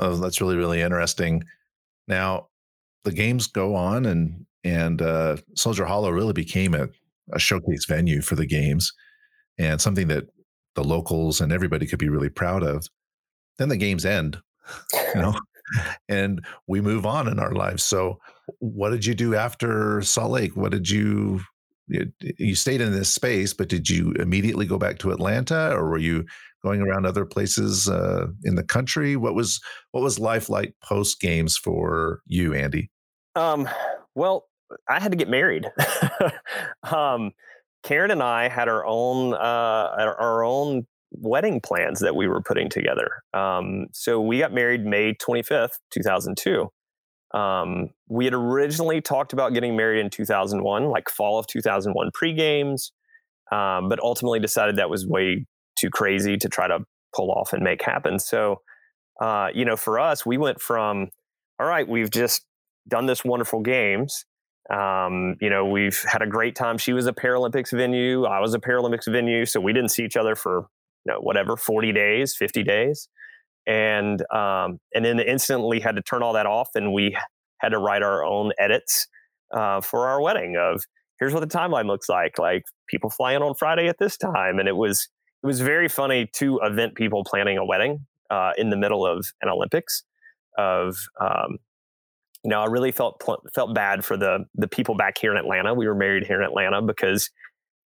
[0.00, 1.44] Oh, that's really really interesting.
[2.08, 2.48] Now,
[3.04, 6.88] the games go on, and and uh, Soldier Hollow really became a,
[7.32, 8.92] a showcase venue for the games,
[9.58, 10.24] and something that
[10.74, 12.88] the locals and everybody could be really proud of.
[13.58, 14.38] Then the games end,
[15.14, 15.34] you know,
[16.08, 17.84] and we move on in our lives.
[17.84, 18.18] So,
[18.58, 20.56] what did you do after Salt Lake?
[20.56, 21.40] What did you
[21.86, 25.98] you stayed in this space, but did you immediately go back to Atlanta, or were
[25.98, 26.24] you
[26.62, 29.16] going around other places uh, in the country?
[29.16, 32.90] What was what was life like post games for you, Andy?
[33.36, 33.68] Um,
[34.14, 34.46] well,
[34.88, 35.70] I had to get married.
[36.90, 37.32] um,
[37.82, 42.68] Karen and I had our own uh, our own wedding plans that we were putting
[42.68, 43.22] together.
[43.32, 46.70] Um, so we got married May twenty fifth, two thousand two.
[47.34, 52.32] Um, we had originally talked about getting married in 2001, like fall of 2001 pre
[52.32, 52.92] games,
[53.50, 55.44] um, but ultimately decided that was way
[55.76, 56.78] too crazy to try to
[57.14, 58.20] pull off and make happen.
[58.20, 58.60] So,
[59.20, 61.08] uh, you know, for us, we went from,
[61.58, 62.46] all right, we've just
[62.88, 64.24] done this wonderful games.
[64.70, 66.78] Um, you know, we've had a great time.
[66.78, 68.24] She was a Paralympics venue.
[68.24, 69.44] I was a Paralympics venue.
[69.44, 70.66] So we didn't see each other for,
[71.04, 73.08] you know, whatever, 40 days, 50 days.
[73.66, 77.16] And, um, and then instantly had to turn all that off and we
[77.58, 79.06] had to write our own edits,
[79.54, 80.82] uh, for our wedding of
[81.18, 82.38] here's what the timeline looks like.
[82.38, 84.58] Like people fly in on Friday at this time.
[84.58, 85.08] And it was,
[85.42, 89.26] it was very funny to event people planning a wedding uh, in the middle of
[89.42, 90.04] an Olympics.
[90.56, 91.58] Of um,
[92.44, 93.22] you know, I really felt
[93.54, 95.72] felt bad for the the people back here in Atlanta.
[95.72, 97.30] We were married here in Atlanta because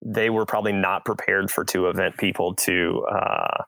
[0.05, 3.63] they were probably not prepared for two event people to uh,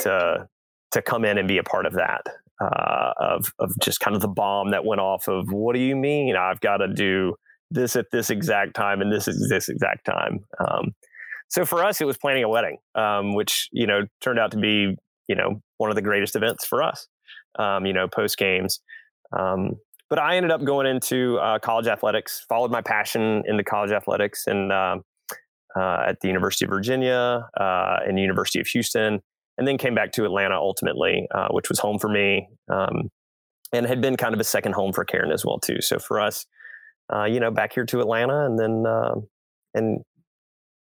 [0.00, 0.48] to
[0.90, 2.22] to come in and be a part of that.
[2.60, 5.94] Uh, of of just kind of the bomb that went off of what do you
[5.94, 7.34] mean I've got to do
[7.70, 10.40] this at this exact time and this is this exact time.
[10.58, 10.92] Um,
[11.48, 14.58] so for us, it was planning a wedding, um, which you know turned out to
[14.58, 14.96] be
[15.28, 17.06] you know one of the greatest events for us.
[17.58, 18.80] Um, you know, post games.
[19.32, 19.76] Um,
[20.08, 24.46] but I ended up going into uh, college athletics, followed my passion into college athletics,
[24.46, 24.98] and uh,
[25.76, 29.20] uh, at the University of Virginia uh, and University of Houston,
[29.58, 33.10] and then came back to Atlanta ultimately, uh, which was home for me, um,
[33.72, 35.80] and had been kind of a second home for Karen as well too.
[35.80, 36.46] So for us,
[37.12, 39.28] uh, you know, back here to Atlanta, and then um,
[39.74, 40.00] and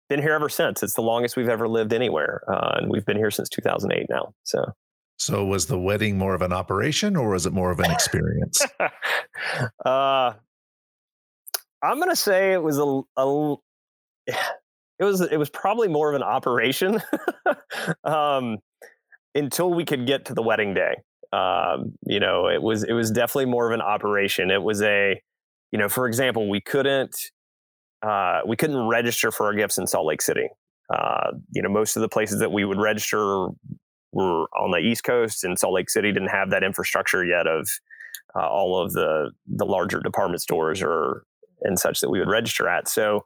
[0.09, 0.83] been here ever since.
[0.83, 4.33] It's the longest we've ever lived anywhere, uh, and we've been here since 2008 now.
[4.43, 4.73] So.
[5.17, 8.61] So was the wedding more of an operation or was it more of an experience?
[9.85, 10.33] uh,
[11.81, 13.55] I'm going to say it was a, a,
[14.99, 17.01] it was it was probably more of an operation
[18.03, 18.57] um,
[19.33, 20.95] until we could get to the wedding day.
[21.33, 24.51] Um, you know, it was it was definitely more of an operation.
[24.51, 25.21] It was a,
[25.71, 27.15] you know, for example, we couldn't
[28.01, 30.47] uh, we couldn't register for our gifts in Salt Lake City.
[30.93, 33.47] Uh, you know, most of the places that we would register
[34.15, 37.69] were on the East Coast, and Salt Lake City didn't have that infrastructure yet of
[38.35, 41.25] uh, all of the the larger department stores or
[41.61, 42.87] and such that we would register at.
[42.87, 43.25] So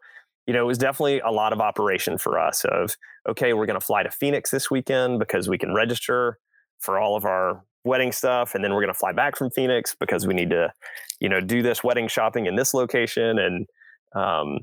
[0.49, 2.97] you know, it was definitely a lot of operation for us of,
[3.29, 6.39] okay, we're going to fly to Phoenix this weekend because we can register
[6.79, 8.55] for all of our wedding stuff.
[8.55, 10.73] And then we're going to fly back from Phoenix because we need to,
[11.19, 13.37] you know, do this wedding shopping in this location.
[13.37, 13.67] And,
[14.15, 14.61] um,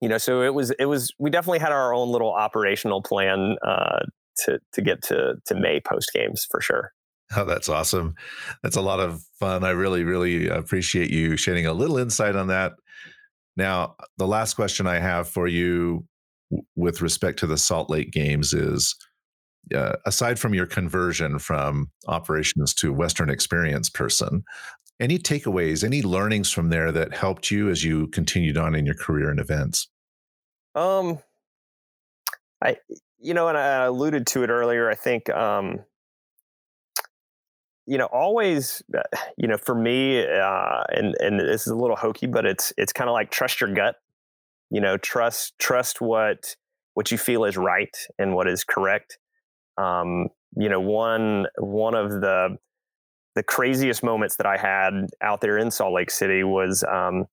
[0.00, 3.56] you know, so it was, it was, we definitely had our own little operational plan,
[3.64, 4.00] uh,
[4.44, 6.92] to, to get to, to May post games for sure.
[7.36, 8.14] Oh, that's awesome.
[8.62, 9.64] That's a lot of fun.
[9.64, 12.72] I really, really appreciate you sharing a little insight on that.
[13.56, 16.06] Now, the last question I have for you
[16.76, 18.94] with respect to the Salt Lake games is
[19.74, 24.44] uh, aside from your conversion from operations to Western experience person,
[25.00, 28.94] any takeaways, any learnings from there that helped you as you continued on in your
[28.94, 29.88] career in events?
[30.74, 31.18] Um,
[32.62, 32.76] I,
[33.24, 34.90] you know, and I alluded to it earlier.
[34.90, 35.80] I think, um,
[37.86, 39.00] you know, always, uh,
[39.38, 42.92] you know, for me, uh, and and this is a little hokey, but it's it's
[42.92, 43.96] kind of like trust your gut.
[44.70, 46.54] You know, trust trust what
[46.92, 49.18] what you feel is right and what is correct.
[49.78, 52.58] Um, you know, one one of the
[53.34, 57.24] the craziest moments that I had out there in Salt Lake City was, um,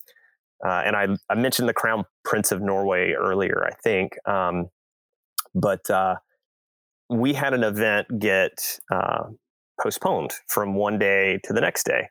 [0.65, 4.69] uh, and I, I mentioned the Crown Prince of Norway earlier, I think, um,
[5.53, 6.15] but uh,
[7.09, 9.23] we had an event get uh,
[9.81, 12.07] postponed from one day to the next day.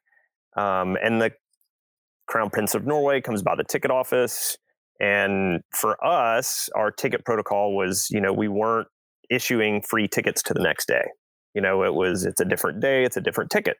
[0.56, 1.32] Um, and the
[2.26, 4.56] Crown Prince of Norway comes by the ticket office.
[5.00, 8.88] And for us, our ticket protocol was, you know, we weren't
[9.30, 11.04] issuing free tickets to the next day.
[11.54, 13.76] You know, it was, it's a different day, it's a different ticket.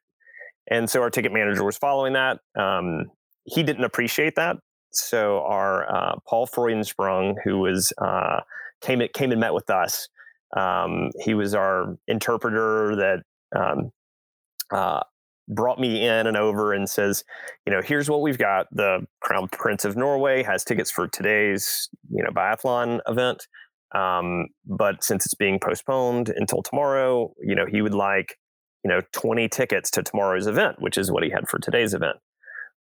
[0.70, 2.38] And so our ticket manager was following that.
[2.58, 3.11] Um,
[3.44, 4.56] he didn't appreciate that.
[4.92, 8.40] So our uh, Paul Freudensprung, who was uh,
[8.81, 10.09] came came and met with us,
[10.57, 13.22] um, he was our interpreter that
[13.59, 13.91] um,
[14.72, 15.01] uh,
[15.49, 17.24] brought me in and over and says,
[17.66, 18.66] you know, here's what we've got.
[18.72, 23.47] The Crown Prince of Norway has tickets for today's, you know, biathlon event.
[23.95, 28.39] Um, but since it's being postponed until tomorrow, you know, he would like,
[28.85, 32.16] you know, 20 tickets to tomorrow's event, which is what he had for today's event.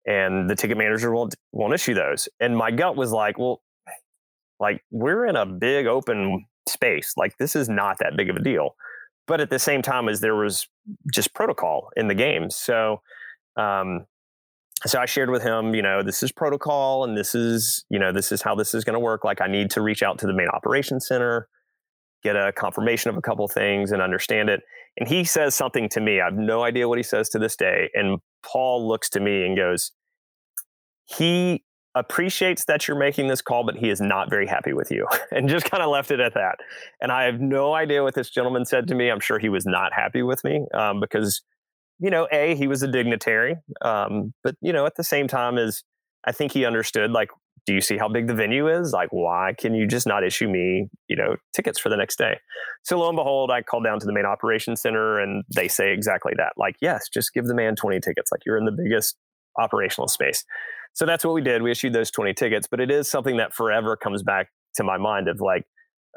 [0.06, 2.28] And the ticket manager won't won't issue those.
[2.40, 3.60] And my gut was like, well,
[4.60, 7.14] like we're in a big open space.
[7.16, 8.74] Like this is not that big of a deal
[9.28, 10.66] but at the same time as there was
[11.12, 12.50] just protocol in the game.
[12.50, 13.02] So,
[13.56, 14.06] um,
[14.86, 18.10] so I shared with him, you know, this is protocol and this is, you know,
[18.10, 19.24] this is how this is going to work.
[19.24, 21.48] Like I need to reach out to the main operations center,
[22.22, 24.62] get a confirmation of a couple things and understand it.
[24.96, 26.20] And he says something to me.
[26.20, 27.90] I have no idea what he says to this day.
[27.94, 29.92] And Paul looks to me and goes,
[31.04, 31.64] he
[31.94, 35.48] appreciates that you're making this call, but he is not very happy with you, and
[35.48, 36.56] just kind of left it at that.
[37.00, 39.10] And I have no idea what this gentleman said to me.
[39.10, 41.42] I'm sure he was not happy with me um, because,
[41.98, 45.58] you know, a he was a dignitary, um, but you know, at the same time,
[45.58, 45.82] is
[46.24, 47.30] I think he understood like,
[47.68, 48.92] do you see how big the venue is?
[48.92, 52.38] Like, why can you just not issue me, you know, tickets for the next day?
[52.82, 55.92] So lo and behold, I called down to the main operations center, and they say
[55.92, 56.54] exactly that.
[56.56, 58.32] Like, yes, just give the man 20 tickets.
[58.32, 59.16] Like, you're in the biggest
[59.58, 60.44] operational space.
[60.94, 61.62] So that's what we did.
[61.62, 64.98] We issued those 20 tickets, but it is something that forever comes back to my
[64.98, 65.64] mind of like,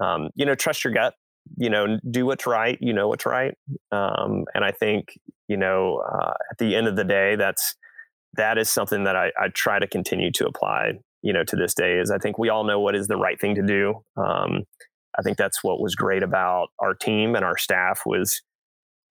[0.02, 1.14] um, you know, trust your gut,
[1.58, 3.54] you know, do what's right, you know what's right.
[3.92, 5.18] Um, and I think,
[5.48, 7.76] you know, uh, at the end of the day, that's,
[8.36, 11.74] that is something that I, I, try to continue to apply, you know, to this
[11.74, 13.96] day is I think we all know what is the right thing to do.
[14.16, 14.64] Um,
[15.20, 18.42] I think that's what was great about our team and our staff was,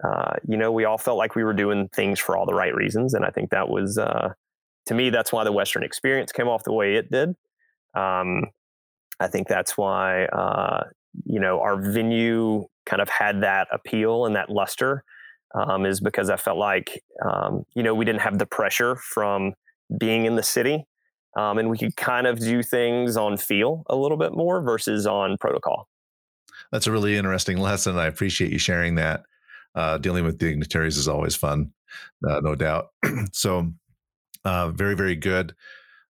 [0.03, 2.75] uh, you know, we all felt like we were doing things for all the right
[2.75, 3.13] reasons.
[3.13, 4.33] And I think that was, uh,
[4.91, 7.29] to me, that's why the Western experience came off the way it did.
[7.95, 8.47] Um,
[9.21, 10.83] I think that's why, uh,
[11.25, 15.05] you know, our venue kind of had that appeal and that luster
[15.55, 19.55] um, is because I felt like, um, you know, we didn't have the pressure from
[19.97, 20.85] being in the city.
[21.37, 25.07] Um, and we could kind of do things on feel a little bit more versus
[25.07, 25.87] on protocol.
[26.73, 27.97] That's a really interesting lesson.
[27.97, 29.23] I appreciate you sharing that.
[29.77, 31.71] Uh, dealing with dignitaries is always fun,
[32.29, 32.89] uh, no doubt.
[33.33, 33.73] so,
[34.45, 35.55] uh, very, very good.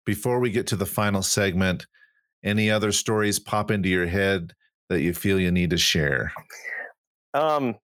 [0.06, 1.86] Before we get to the final segment,
[2.44, 4.54] any other stories pop into your head
[4.90, 6.34] that you feel you need to share?
[7.34, 7.76] Um,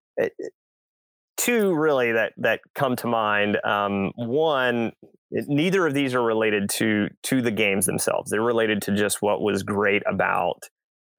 [1.38, 3.58] two really that that come to mind.
[3.64, 4.92] Um, one,
[5.32, 8.32] neither of these are related to to the games themselves.
[8.32, 10.64] They're related to just what was great about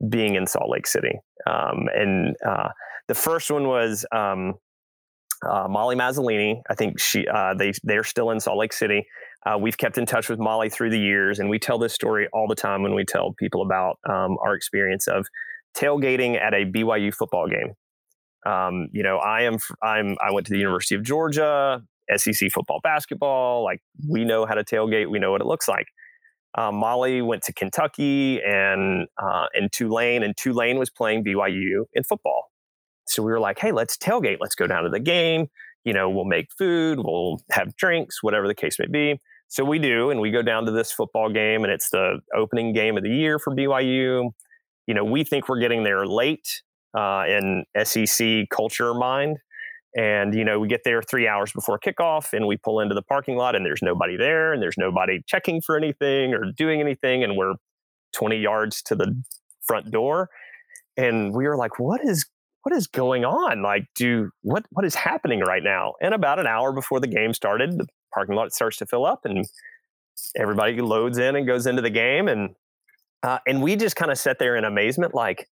[0.08, 1.18] being in Salt Lake City.
[1.46, 2.68] Um, and uh,
[3.08, 4.54] the first one was um,
[5.47, 6.62] uh, Molly Mazzolini.
[6.68, 9.07] I think she uh, they they're still in Salt Lake City.
[9.47, 12.28] Uh, we've kept in touch with Molly through the years, and we tell this story
[12.32, 15.26] all the time when we tell people about um, our experience of
[15.76, 17.74] tailgating at a BYU football game.
[18.47, 21.82] Um, you know, I am I'm I went to the University of Georgia,
[22.16, 23.64] SEC football, basketball.
[23.64, 25.11] Like we know how to tailgate.
[25.11, 25.86] We know what it looks like.
[26.57, 32.03] Um, Molly went to Kentucky and uh, and Tulane, and Tulane was playing BYU in
[32.03, 32.51] football.
[33.09, 34.38] So we were like, hey, let's tailgate.
[34.40, 35.48] Let's go down to the game.
[35.84, 39.20] You know, we'll make food, we'll have drinks, whatever the case may be.
[39.48, 42.74] So we do, and we go down to this football game, and it's the opening
[42.74, 44.30] game of the year for BYU.
[44.86, 46.62] You know, we think we're getting there late
[46.96, 49.38] uh, in SEC culture mind.
[49.96, 53.02] And, you know, we get there three hours before kickoff and we pull into the
[53.02, 57.24] parking lot and there's nobody there and there's nobody checking for anything or doing anything.
[57.24, 57.54] And we're
[58.12, 59.22] 20 yards to the
[59.62, 60.28] front door.
[60.96, 62.26] And we were like, what is
[62.62, 63.62] what is going on?
[63.62, 65.94] Like, do what what is happening right now?
[66.00, 69.20] And about an hour before the game started, the parking lot starts to fill up
[69.24, 69.46] and
[70.36, 72.28] everybody loads in and goes into the game.
[72.28, 72.54] And
[73.22, 75.48] uh, and we just kind of sat there in amazement, like,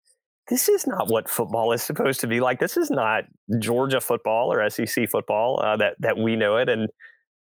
[0.48, 2.60] this is not what football is supposed to be like.
[2.60, 3.24] This is not
[3.58, 6.88] Georgia football or SEC football uh, that that we know it, and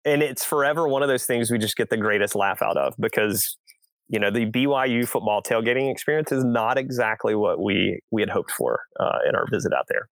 [0.04, 2.94] and it's forever one of those things we just get the greatest laugh out of
[2.98, 3.58] because
[4.08, 8.50] you know the BYU football tailgating experience is not exactly what we we had hoped
[8.50, 10.08] for uh, in our visit out there.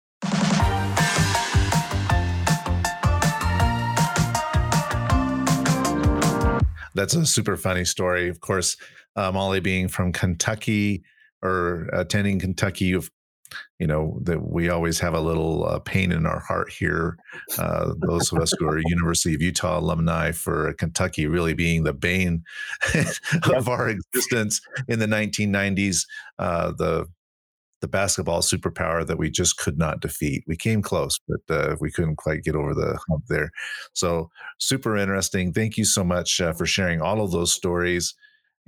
[6.94, 8.28] That's a super funny story.
[8.28, 8.76] Of course,
[9.16, 11.04] uh, Molly being from Kentucky,
[11.42, 13.10] or attending Kentucky, you've
[13.78, 17.16] you know that we always have a little uh, pain in our heart here.
[17.58, 21.92] Uh, those of us who are University of Utah alumni for Kentucky really being the
[21.92, 22.44] bane
[23.54, 26.06] of our existence in the 1990s.
[26.38, 27.06] Uh, the
[27.82, 30.44] the basketball superpower that we just could not defeat.
[30.46, 33.50] We came close, but uh, we couldn't quite get over the hump there.
[33.92, 35.52] So super interesting.
[35.52, 38.14] Thank you so much uh, for sharing all of those stories.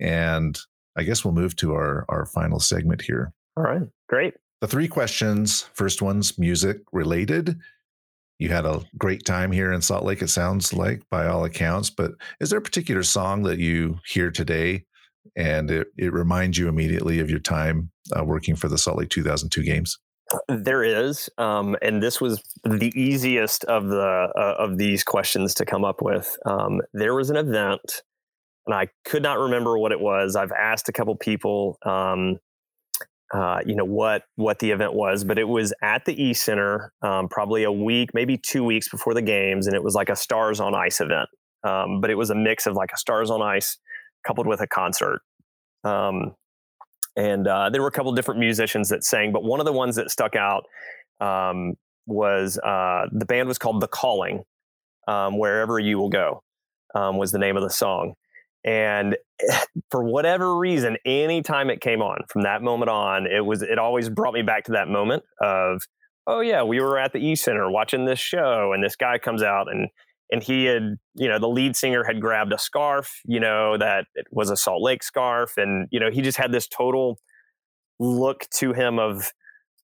[0.00, 0.58] And
[0.96, 3.32] I guess we'll move to our our final segment here.
[3.56, 4.34] All right, great.
[4.64, 5.68] The three questions.
[5.74, 7.58] First one's music related.
[8.38, 10.22] You had a great time here in Salt Lake.
[10.22, 11.90] It sounds like, by all accounts.
[11.90, 14.86] But is there a particular song that you hear today,
[15.36, 19.10] and it, it reminds you immediately of your time uh, working for the Salt Lake
[19.10, 19.98] 2002 games?
[20.48, 25.66] There is, um, and this was the easiest of the uh, of these questions to
[25.66, 26.38] come up with.
[26.46, 28.00] Um, there was an event
[28.66, 30.36] and I could not remember what it was.
[30.36, 32.38] I've asked a couple people, um,
[33.32, 36.92] uh, you know, what what the event was, but it was at the E Center,
[37.02, 40.16] um, probably a week, maybe two weeks before the games, and it was like a
[40.16, 41.28] Stars on Ice event.
[41.64, 43.78] Um, but it was a mix of like a Stars on Ice
[44.26, 45.20] coupled with a concert.
[45.82, 46.34] Um,
[47.16, 49.96] and uh, there were a couple different musicians that sang, but one of the ones
[49.96, 50.64] that stuck out
[51.20, 51.74] um,
[52.06, 54.42] was uh, the band was called The Calling.
[55.06, 56.42] Um, Wherever you will go
[56.94, 58.14] was the name of the song
[58.64, 59.60] and eh,
[59.90, 64.08] for whatever reason, anytime it came on from that moment on, it was it always
[64.08, 65.82] brought me back to that moment of,
[66.26, 69.42] oh yeah, we were at the E Center watching this show, and this guy comes
[69.42, 69.88] out and
[70.32, 74.06] and he had, you know, the lead singer had grabbed a scarf, you know, that
[74.14, 77.18] it was a Salt Lake scarf, and you know, he just had this total
[78.00, 79.32] look to him of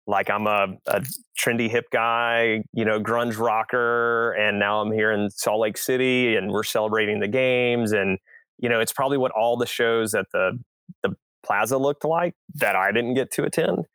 [0.06, 1.02] like I'm a, a
[1.38, 6.36] trendy hip guy, you know, grunge rocker, and now I'm here in Salt Lake City,
[6.36, 8.18] and we're celebrating the games, and
[8.60, 10.58] you know, it's probably what all the shows at the
[11.02, 13.86] the plaza looked like that I didn't get to attend.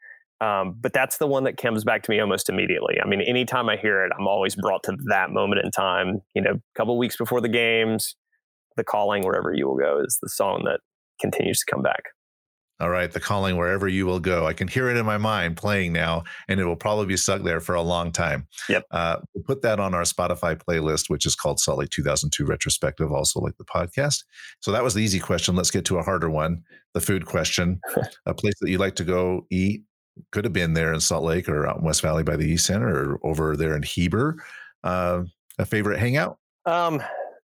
[0.41, 2.95] Um, but that's the one that comes back to me almost immediately.
[3.01, 6.21] I mean, anytime I hear it, I'm always brought to that moment in time.
[6.33, 8.15] You know, a couple weeks before the games,
[8.75, 10.81] the calling wherever you will go is the song that
[11.21, 12.03] continues to come back.
[12.79, 14.45] All right, the calling wherever you will go.
[14.45, 17.41] I can hear it in my mind playing now, and it will probably be stuck
[17.43, 18.47] there for a long time.
[18.67, 18.83] Yep.
[18.91, 23.13] Uh, we'll put that on our Spotify playlist, which is called Salt Lake 2002 Retrospective,
[23.13, 24.25] also like the podcast.
[24.59, 25.55] So that was the easy question.
[25.55, 26.63] Let's get to a harder one
[26.93, 27.79] the food question.
[28.25, 29.83] a place that you like to go eat.
[30.31, 32.65] Could have been there in Salt Lake or out in West Valley by the East
[32.65, 34.37] Center or over there in Heber.
[34.83, 35.23] Uh,
[35.59, 36.37] a favorite hangout?
[36.65, 37.01] Um,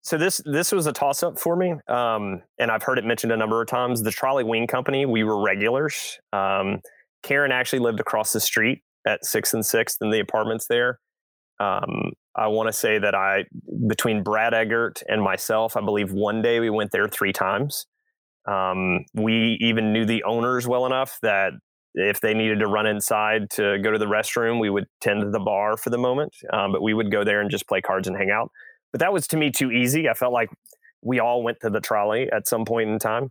[0.03, 3.32] so this this was a toss up for me, um, and I've heard it mentioned
[3.32, 4.03] a number of times.
[4.03, 6.18] The Trolley Wing Company, we were regulars.
[6.32, 6.80] Um,
[7.22, 10.98] Karen actually lived across the street at Sixth and Sixth in the apartments there.
[11.61, 13.44] Um, I want to say that I,
[13.86, 17.86] between Brad Eggert and myself, I believe one day we went there three times.
[18.50, 21.53] Um, we even knew the owners well enough that
[21.94, 25.30] if they needed to run inside to go to the restroom, we would tend to
[25.30, 28.09] the bar for the moment, um, but we would go there and just play cards
[28.09, 28.50] and hang out.
[28.93, 30.09] But that was to me too easy.
[30.09, 30.51] I felt like
[31.03, 33.30] we all went to the trolley at some point in time.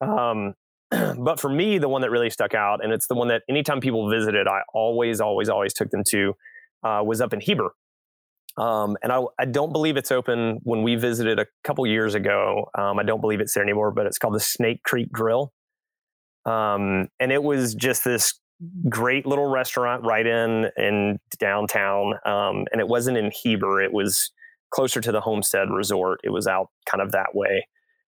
[0.00, 0.54] Um,
[0.90, 3.80] but for me, the one that really stuck out, and it's the one that anytime
[3.80, 6.34] people visited, I always, always, always took them to,
[6.82, 7.74] uh, was up in Heber.
[8.56, 12.68] Um, and I, I, don't believe it's open when we visited a couple years ago.
[12.76, 15.52] Um, I don't believe it's there anymore, but it's called the Snake Creek Grill.
[16.44, 18.40] Um, and it was just this
[18.88, 22.14] great little restaurant right in in downtown.
[22.24, 24.32] Um, and it wasn't in Heber; it was
[24.70, 26.20] closer to the Homestead Resort.
[26.24, 27.66] It was out kind of that way.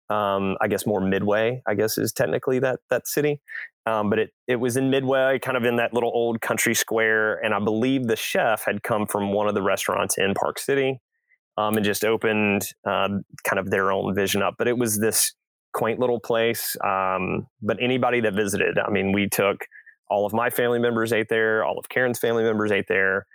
[0.10, 1.62] Um, I guess more Midway.
[1.68, 3.41] I guess is technically that that city.
[3.86, 7.43] Um, but it it was in Midway, kind of in that little old country square.
[7.43, 10.99] And I believe the chef had come from one of the restaurants in Park City,
[11.58, 13.10] um, and just opened uh,
[13.43, 14.56] kind of their own vision up.
[14.58, 15.34] But it was this
[15.74, 16.76] quaint little place.
[16.86, 19.66] Um, but anybody that visited, I mean, we took
[20.10, 23.26] all of my family members ate there, all of Karen's family members ate there.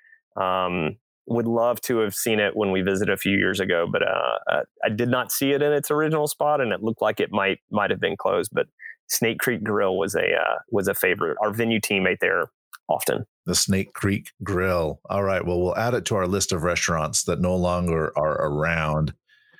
[0.40, 0.96] Um,
[1.28, 4.62] would love to have seen it when we visited a few years ago, but uh,
[4.84, 7.58] I did not see it in its original spot, and it looked like it might
[7.70, 8.50] might have been closed.
[8.52, 8.66] But
[9.08, 11.36] Snake Creek Grill was a uh, was a favorite.
[11.42, 12.50] Our venue team ate there
[12.88, 13.26] often.
[13.46, 15.00] The Snake Creek Grill.
[15.08, 15.44] All right.
[15.44, 19.14] Well, we'll add it to our list of restaurants that no longer are around.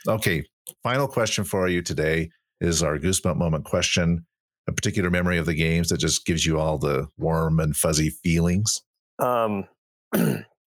[0.06, 0.44] Okay.
[0.82, 4.26] Final question for you today is our goosebump moment question.
[4.66, 8.10] A particular memory of the games that just gives you all the warm and fuzzy
[8.10, 8.82] feelings.
[9.18, 9.66] Um,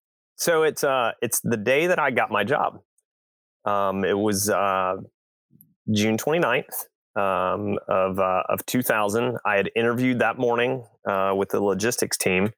[0.42, 2.82] so it's uh, it's the day that I got my job.
[3.64, 4.96] Um, it was uh,
[5.92, 9.38] June 29th um, of uh, of 2000.
[9.46, 12.54] I had interviewed that morning uh, with the logistics team,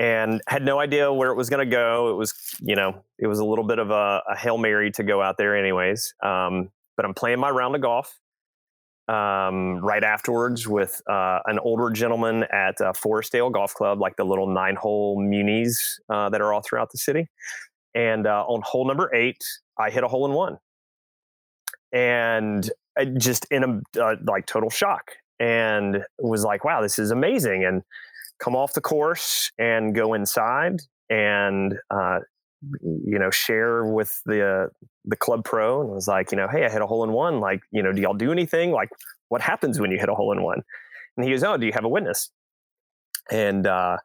[0.00, 2.10] and had no idea where it was going to go.
[2.10, 5.04] It was, you know, it was a little bit of a, a hail mary to
[5.04, 6.14] go out there, anyways.
[6.20, 8.18] Um, but I'm playing my round of golf,
[9.08, 14.24] um, right afterwards with uh, an older gentleman at uh, Forestdale Golf Club, like the
[14.24, 17.28] little nine hole munis uh, that are all throughout the city.
[17.94, 19.42] And uh, on hole number eight,
[19.78, 20.58] I hit a hole in one.
[21.92, 22.70] And
[23.16, 23.64] just in
[23.96, 27.64] a uh, like total shock and was like, wow, this is amazing.
[27.64, 27.82] And
[28.38, 32.20] come off the course and go inside and uh,
[32.72, 34.66] you know share with the uh,
[35.04, 37.40] the club pro and was like you know hey i hit a hole in one
[37.40, 38.72] like you know do y'all do anything?
[38.72, 38.90] Like
[39.28, 40.62] what happens when you hit a hole in one
[41.16, 42.30] and he goes oh do you have a witness?
[43.30, 43.98] And uh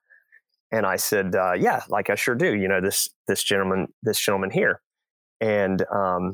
[0.72, 4.20] and i said uh yeah like i sure do you know this this gentleman this
[4.20, 4.82] gentleman here.
[5.42, 6.34] And um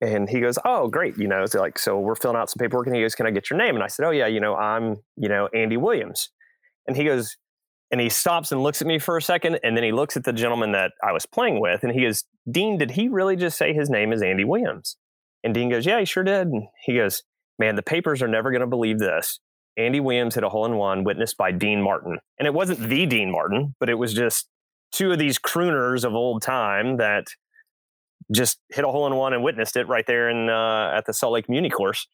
[0.00, 2.86] and he goes oh great you know so like so we're filling out some paperwork
[2.86, 3.74] and he goes can i get your name?
[3.74, 6.30] And i said oh yeah you know i'm you know andy williams.
[6.86, 7.36] And he goes
[7.90, 10.24] and he stops and looks at me for a second and then he looks at
[10.24, 13.56] the gentleman that I was playing with and he goes, Dean, did he really just
[13.56, 14.96] say his name is Andy Williams?
[15.42, 16.48] And Dean goes, Yeah, he sure did.
[16.48, 17.22] And he goes,
[17.58, 19.38] Man, the papers are never going to believe this.
[19.76, 22.18] Andy Williams hit a hole in one witnessed by Dean Martin.
[22.38, 24.48] And it wasn't the Dean Martin, but it was just
[24.92, 27.26] two of these crooners of old time that
[28.32, 31.12] just hit a hole in one and witnessed it right there in uh, at the
[31.12, 32.06] Salt Lake Muni course.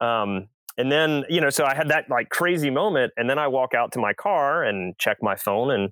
[0.00, 0.48] Um,
[0.78, 3.12] and then, you know, so I had that like crazy moment.
[3.16, 5.90] And then I walk out to my car and check my phone and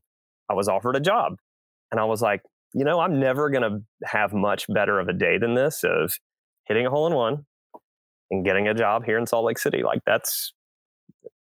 [0.48, 1.34] I was offered a job.
[1.90, 5.12] And I was like, you know, I'm never going to have much better of a
[5.12, 6.14] day than this of
[6.66, 7.44] hitting a hole in one
[8.30, 9.82] and getting a job here in Salt Lake City.
[9.82, 10.52] Like that's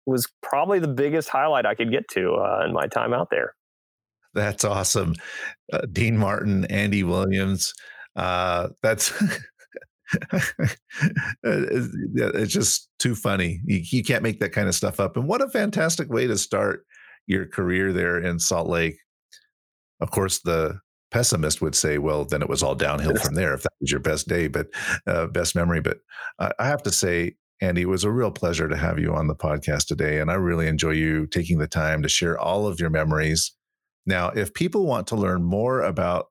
[0.05, 3.53] was probably the biggest highlight I could get to uh, in my time out there.
[4.33, 5.13] That's awesome.
[5.73, 7.73] Uh, Dean Martin, Andy Williams.
[8.15, 9.11] Uh, that's
[11.43, 13.61] it's just too funny.
[13.65, 15.17] You, you, can't make that kind of stuff up.
[15.17, 16.85] And what a fantastic way to start
[17.27, 18.97] your career there in Salt Lake.
[19.99, 20.79] Of course, the
[21.11, 23.99] pessimist would say, well, then it was all downhill from there if that was your
[23.99, 24.67] best day, but
[25.07, 25.81] uh, best memory.
[25.81, 25.99] But
[26.39, 29.27] uh, I have to say, Andy, it was a real pleasure to have you on
[29.27, 30.19] the podcast today.
[30.19, 33.53] And I really enjoy you taking the time to share all of your memories.
[34.05, 36.27] Now, if people want to learn more about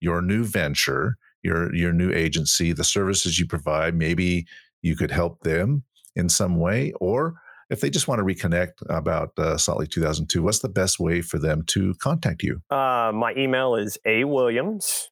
[0.00, 3.94] your new venture, your your new agency, the services you provide.
[3.94, 4.46] Maybe
[4.82, 5.84] you could help them
[6.16, 7.34] in some way, or
[7.70, 11.20] if they just want to reconnect about uh, Salt Lake 2002, what's the best way
[11.20, 12.60] for them to contact you?
[12.70, 15.10] Uh, my email is a williams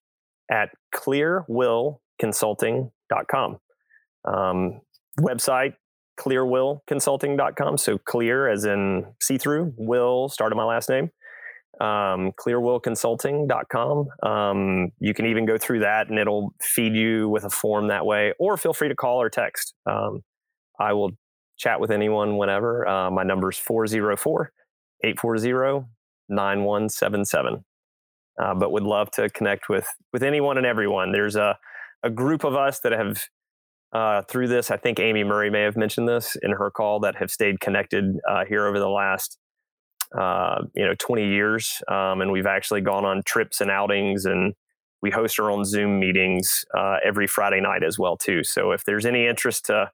[0.50, 3.58] at clearwillconsulting.com.
[4.24, 4.80] Um,
[5.20, 5.74] website
[6.18, 7.78] clearwillconsulting.com.
[7.78, 11.10] So clear as in see through, will, start of my last name.
[11.80, 14.06] Um, clearwillconsulting.com.
[14.22, 18.06] Um, you can even go through that and it'll feed you with a form that
[18.06, 19.74] way, or feel free to call or text.
[19.84, 20.22] Um,
[20.80, 21.12] I will
[21.58, 22.86] chat with anyone whenever.
[22.86, 24.52] Uh, my number is 404
[25.04, 25.86] 840
[26.28, 27.64] 9177.
[28.42, 31.12] Uh, but would love to connect with with anyone and everyone.
[31.12, 31.58] There's a
[32.02, 33.24] a group of us that have
[33.92, 34.70] uh, through this.
[34.70, 38.04] I think Amy Murray may have mentioned this in her call that have stayed connected
[38.28, 39.38] uh, here over the last
[40.16, 44.54] uh, you know 20 years, um, and we've actually gone on trips and outings, and
[45.02, 48.42] we host our own Zoom meetings uh, every Friday night as well too.
[48.44, 49.90] So if there's any interest to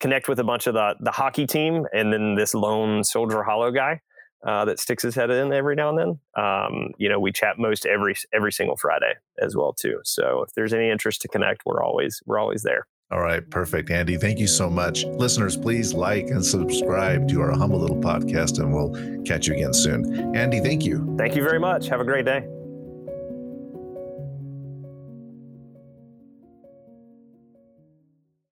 [0.00, 3.70] connect with a bunch of the the hockey team and then this lone Soldier Hollow
[3.70, 4.00] guy.
[4.42, 6.42] Uh, that sticks his head in every now and then.
[6.42, 10.00] Um, you know, we chat most every every single Friday as well too.
[10.02, 12.86] So if there's any interest to connect, we're always we're always there.
[13.10, 13.90] All right, perfect.
[13.90, 15.04] Andy, thank you so much.
[15.04, 19.74] Listeners, please like and subscribe to our humble little podcast, and we'll catch you again
[19.74, 20.36] soon.
[20.36, 21.16] Andy, thank you.
[21.18, 21.88] Thank you very much.
[21.88, 22.46] Have a great day.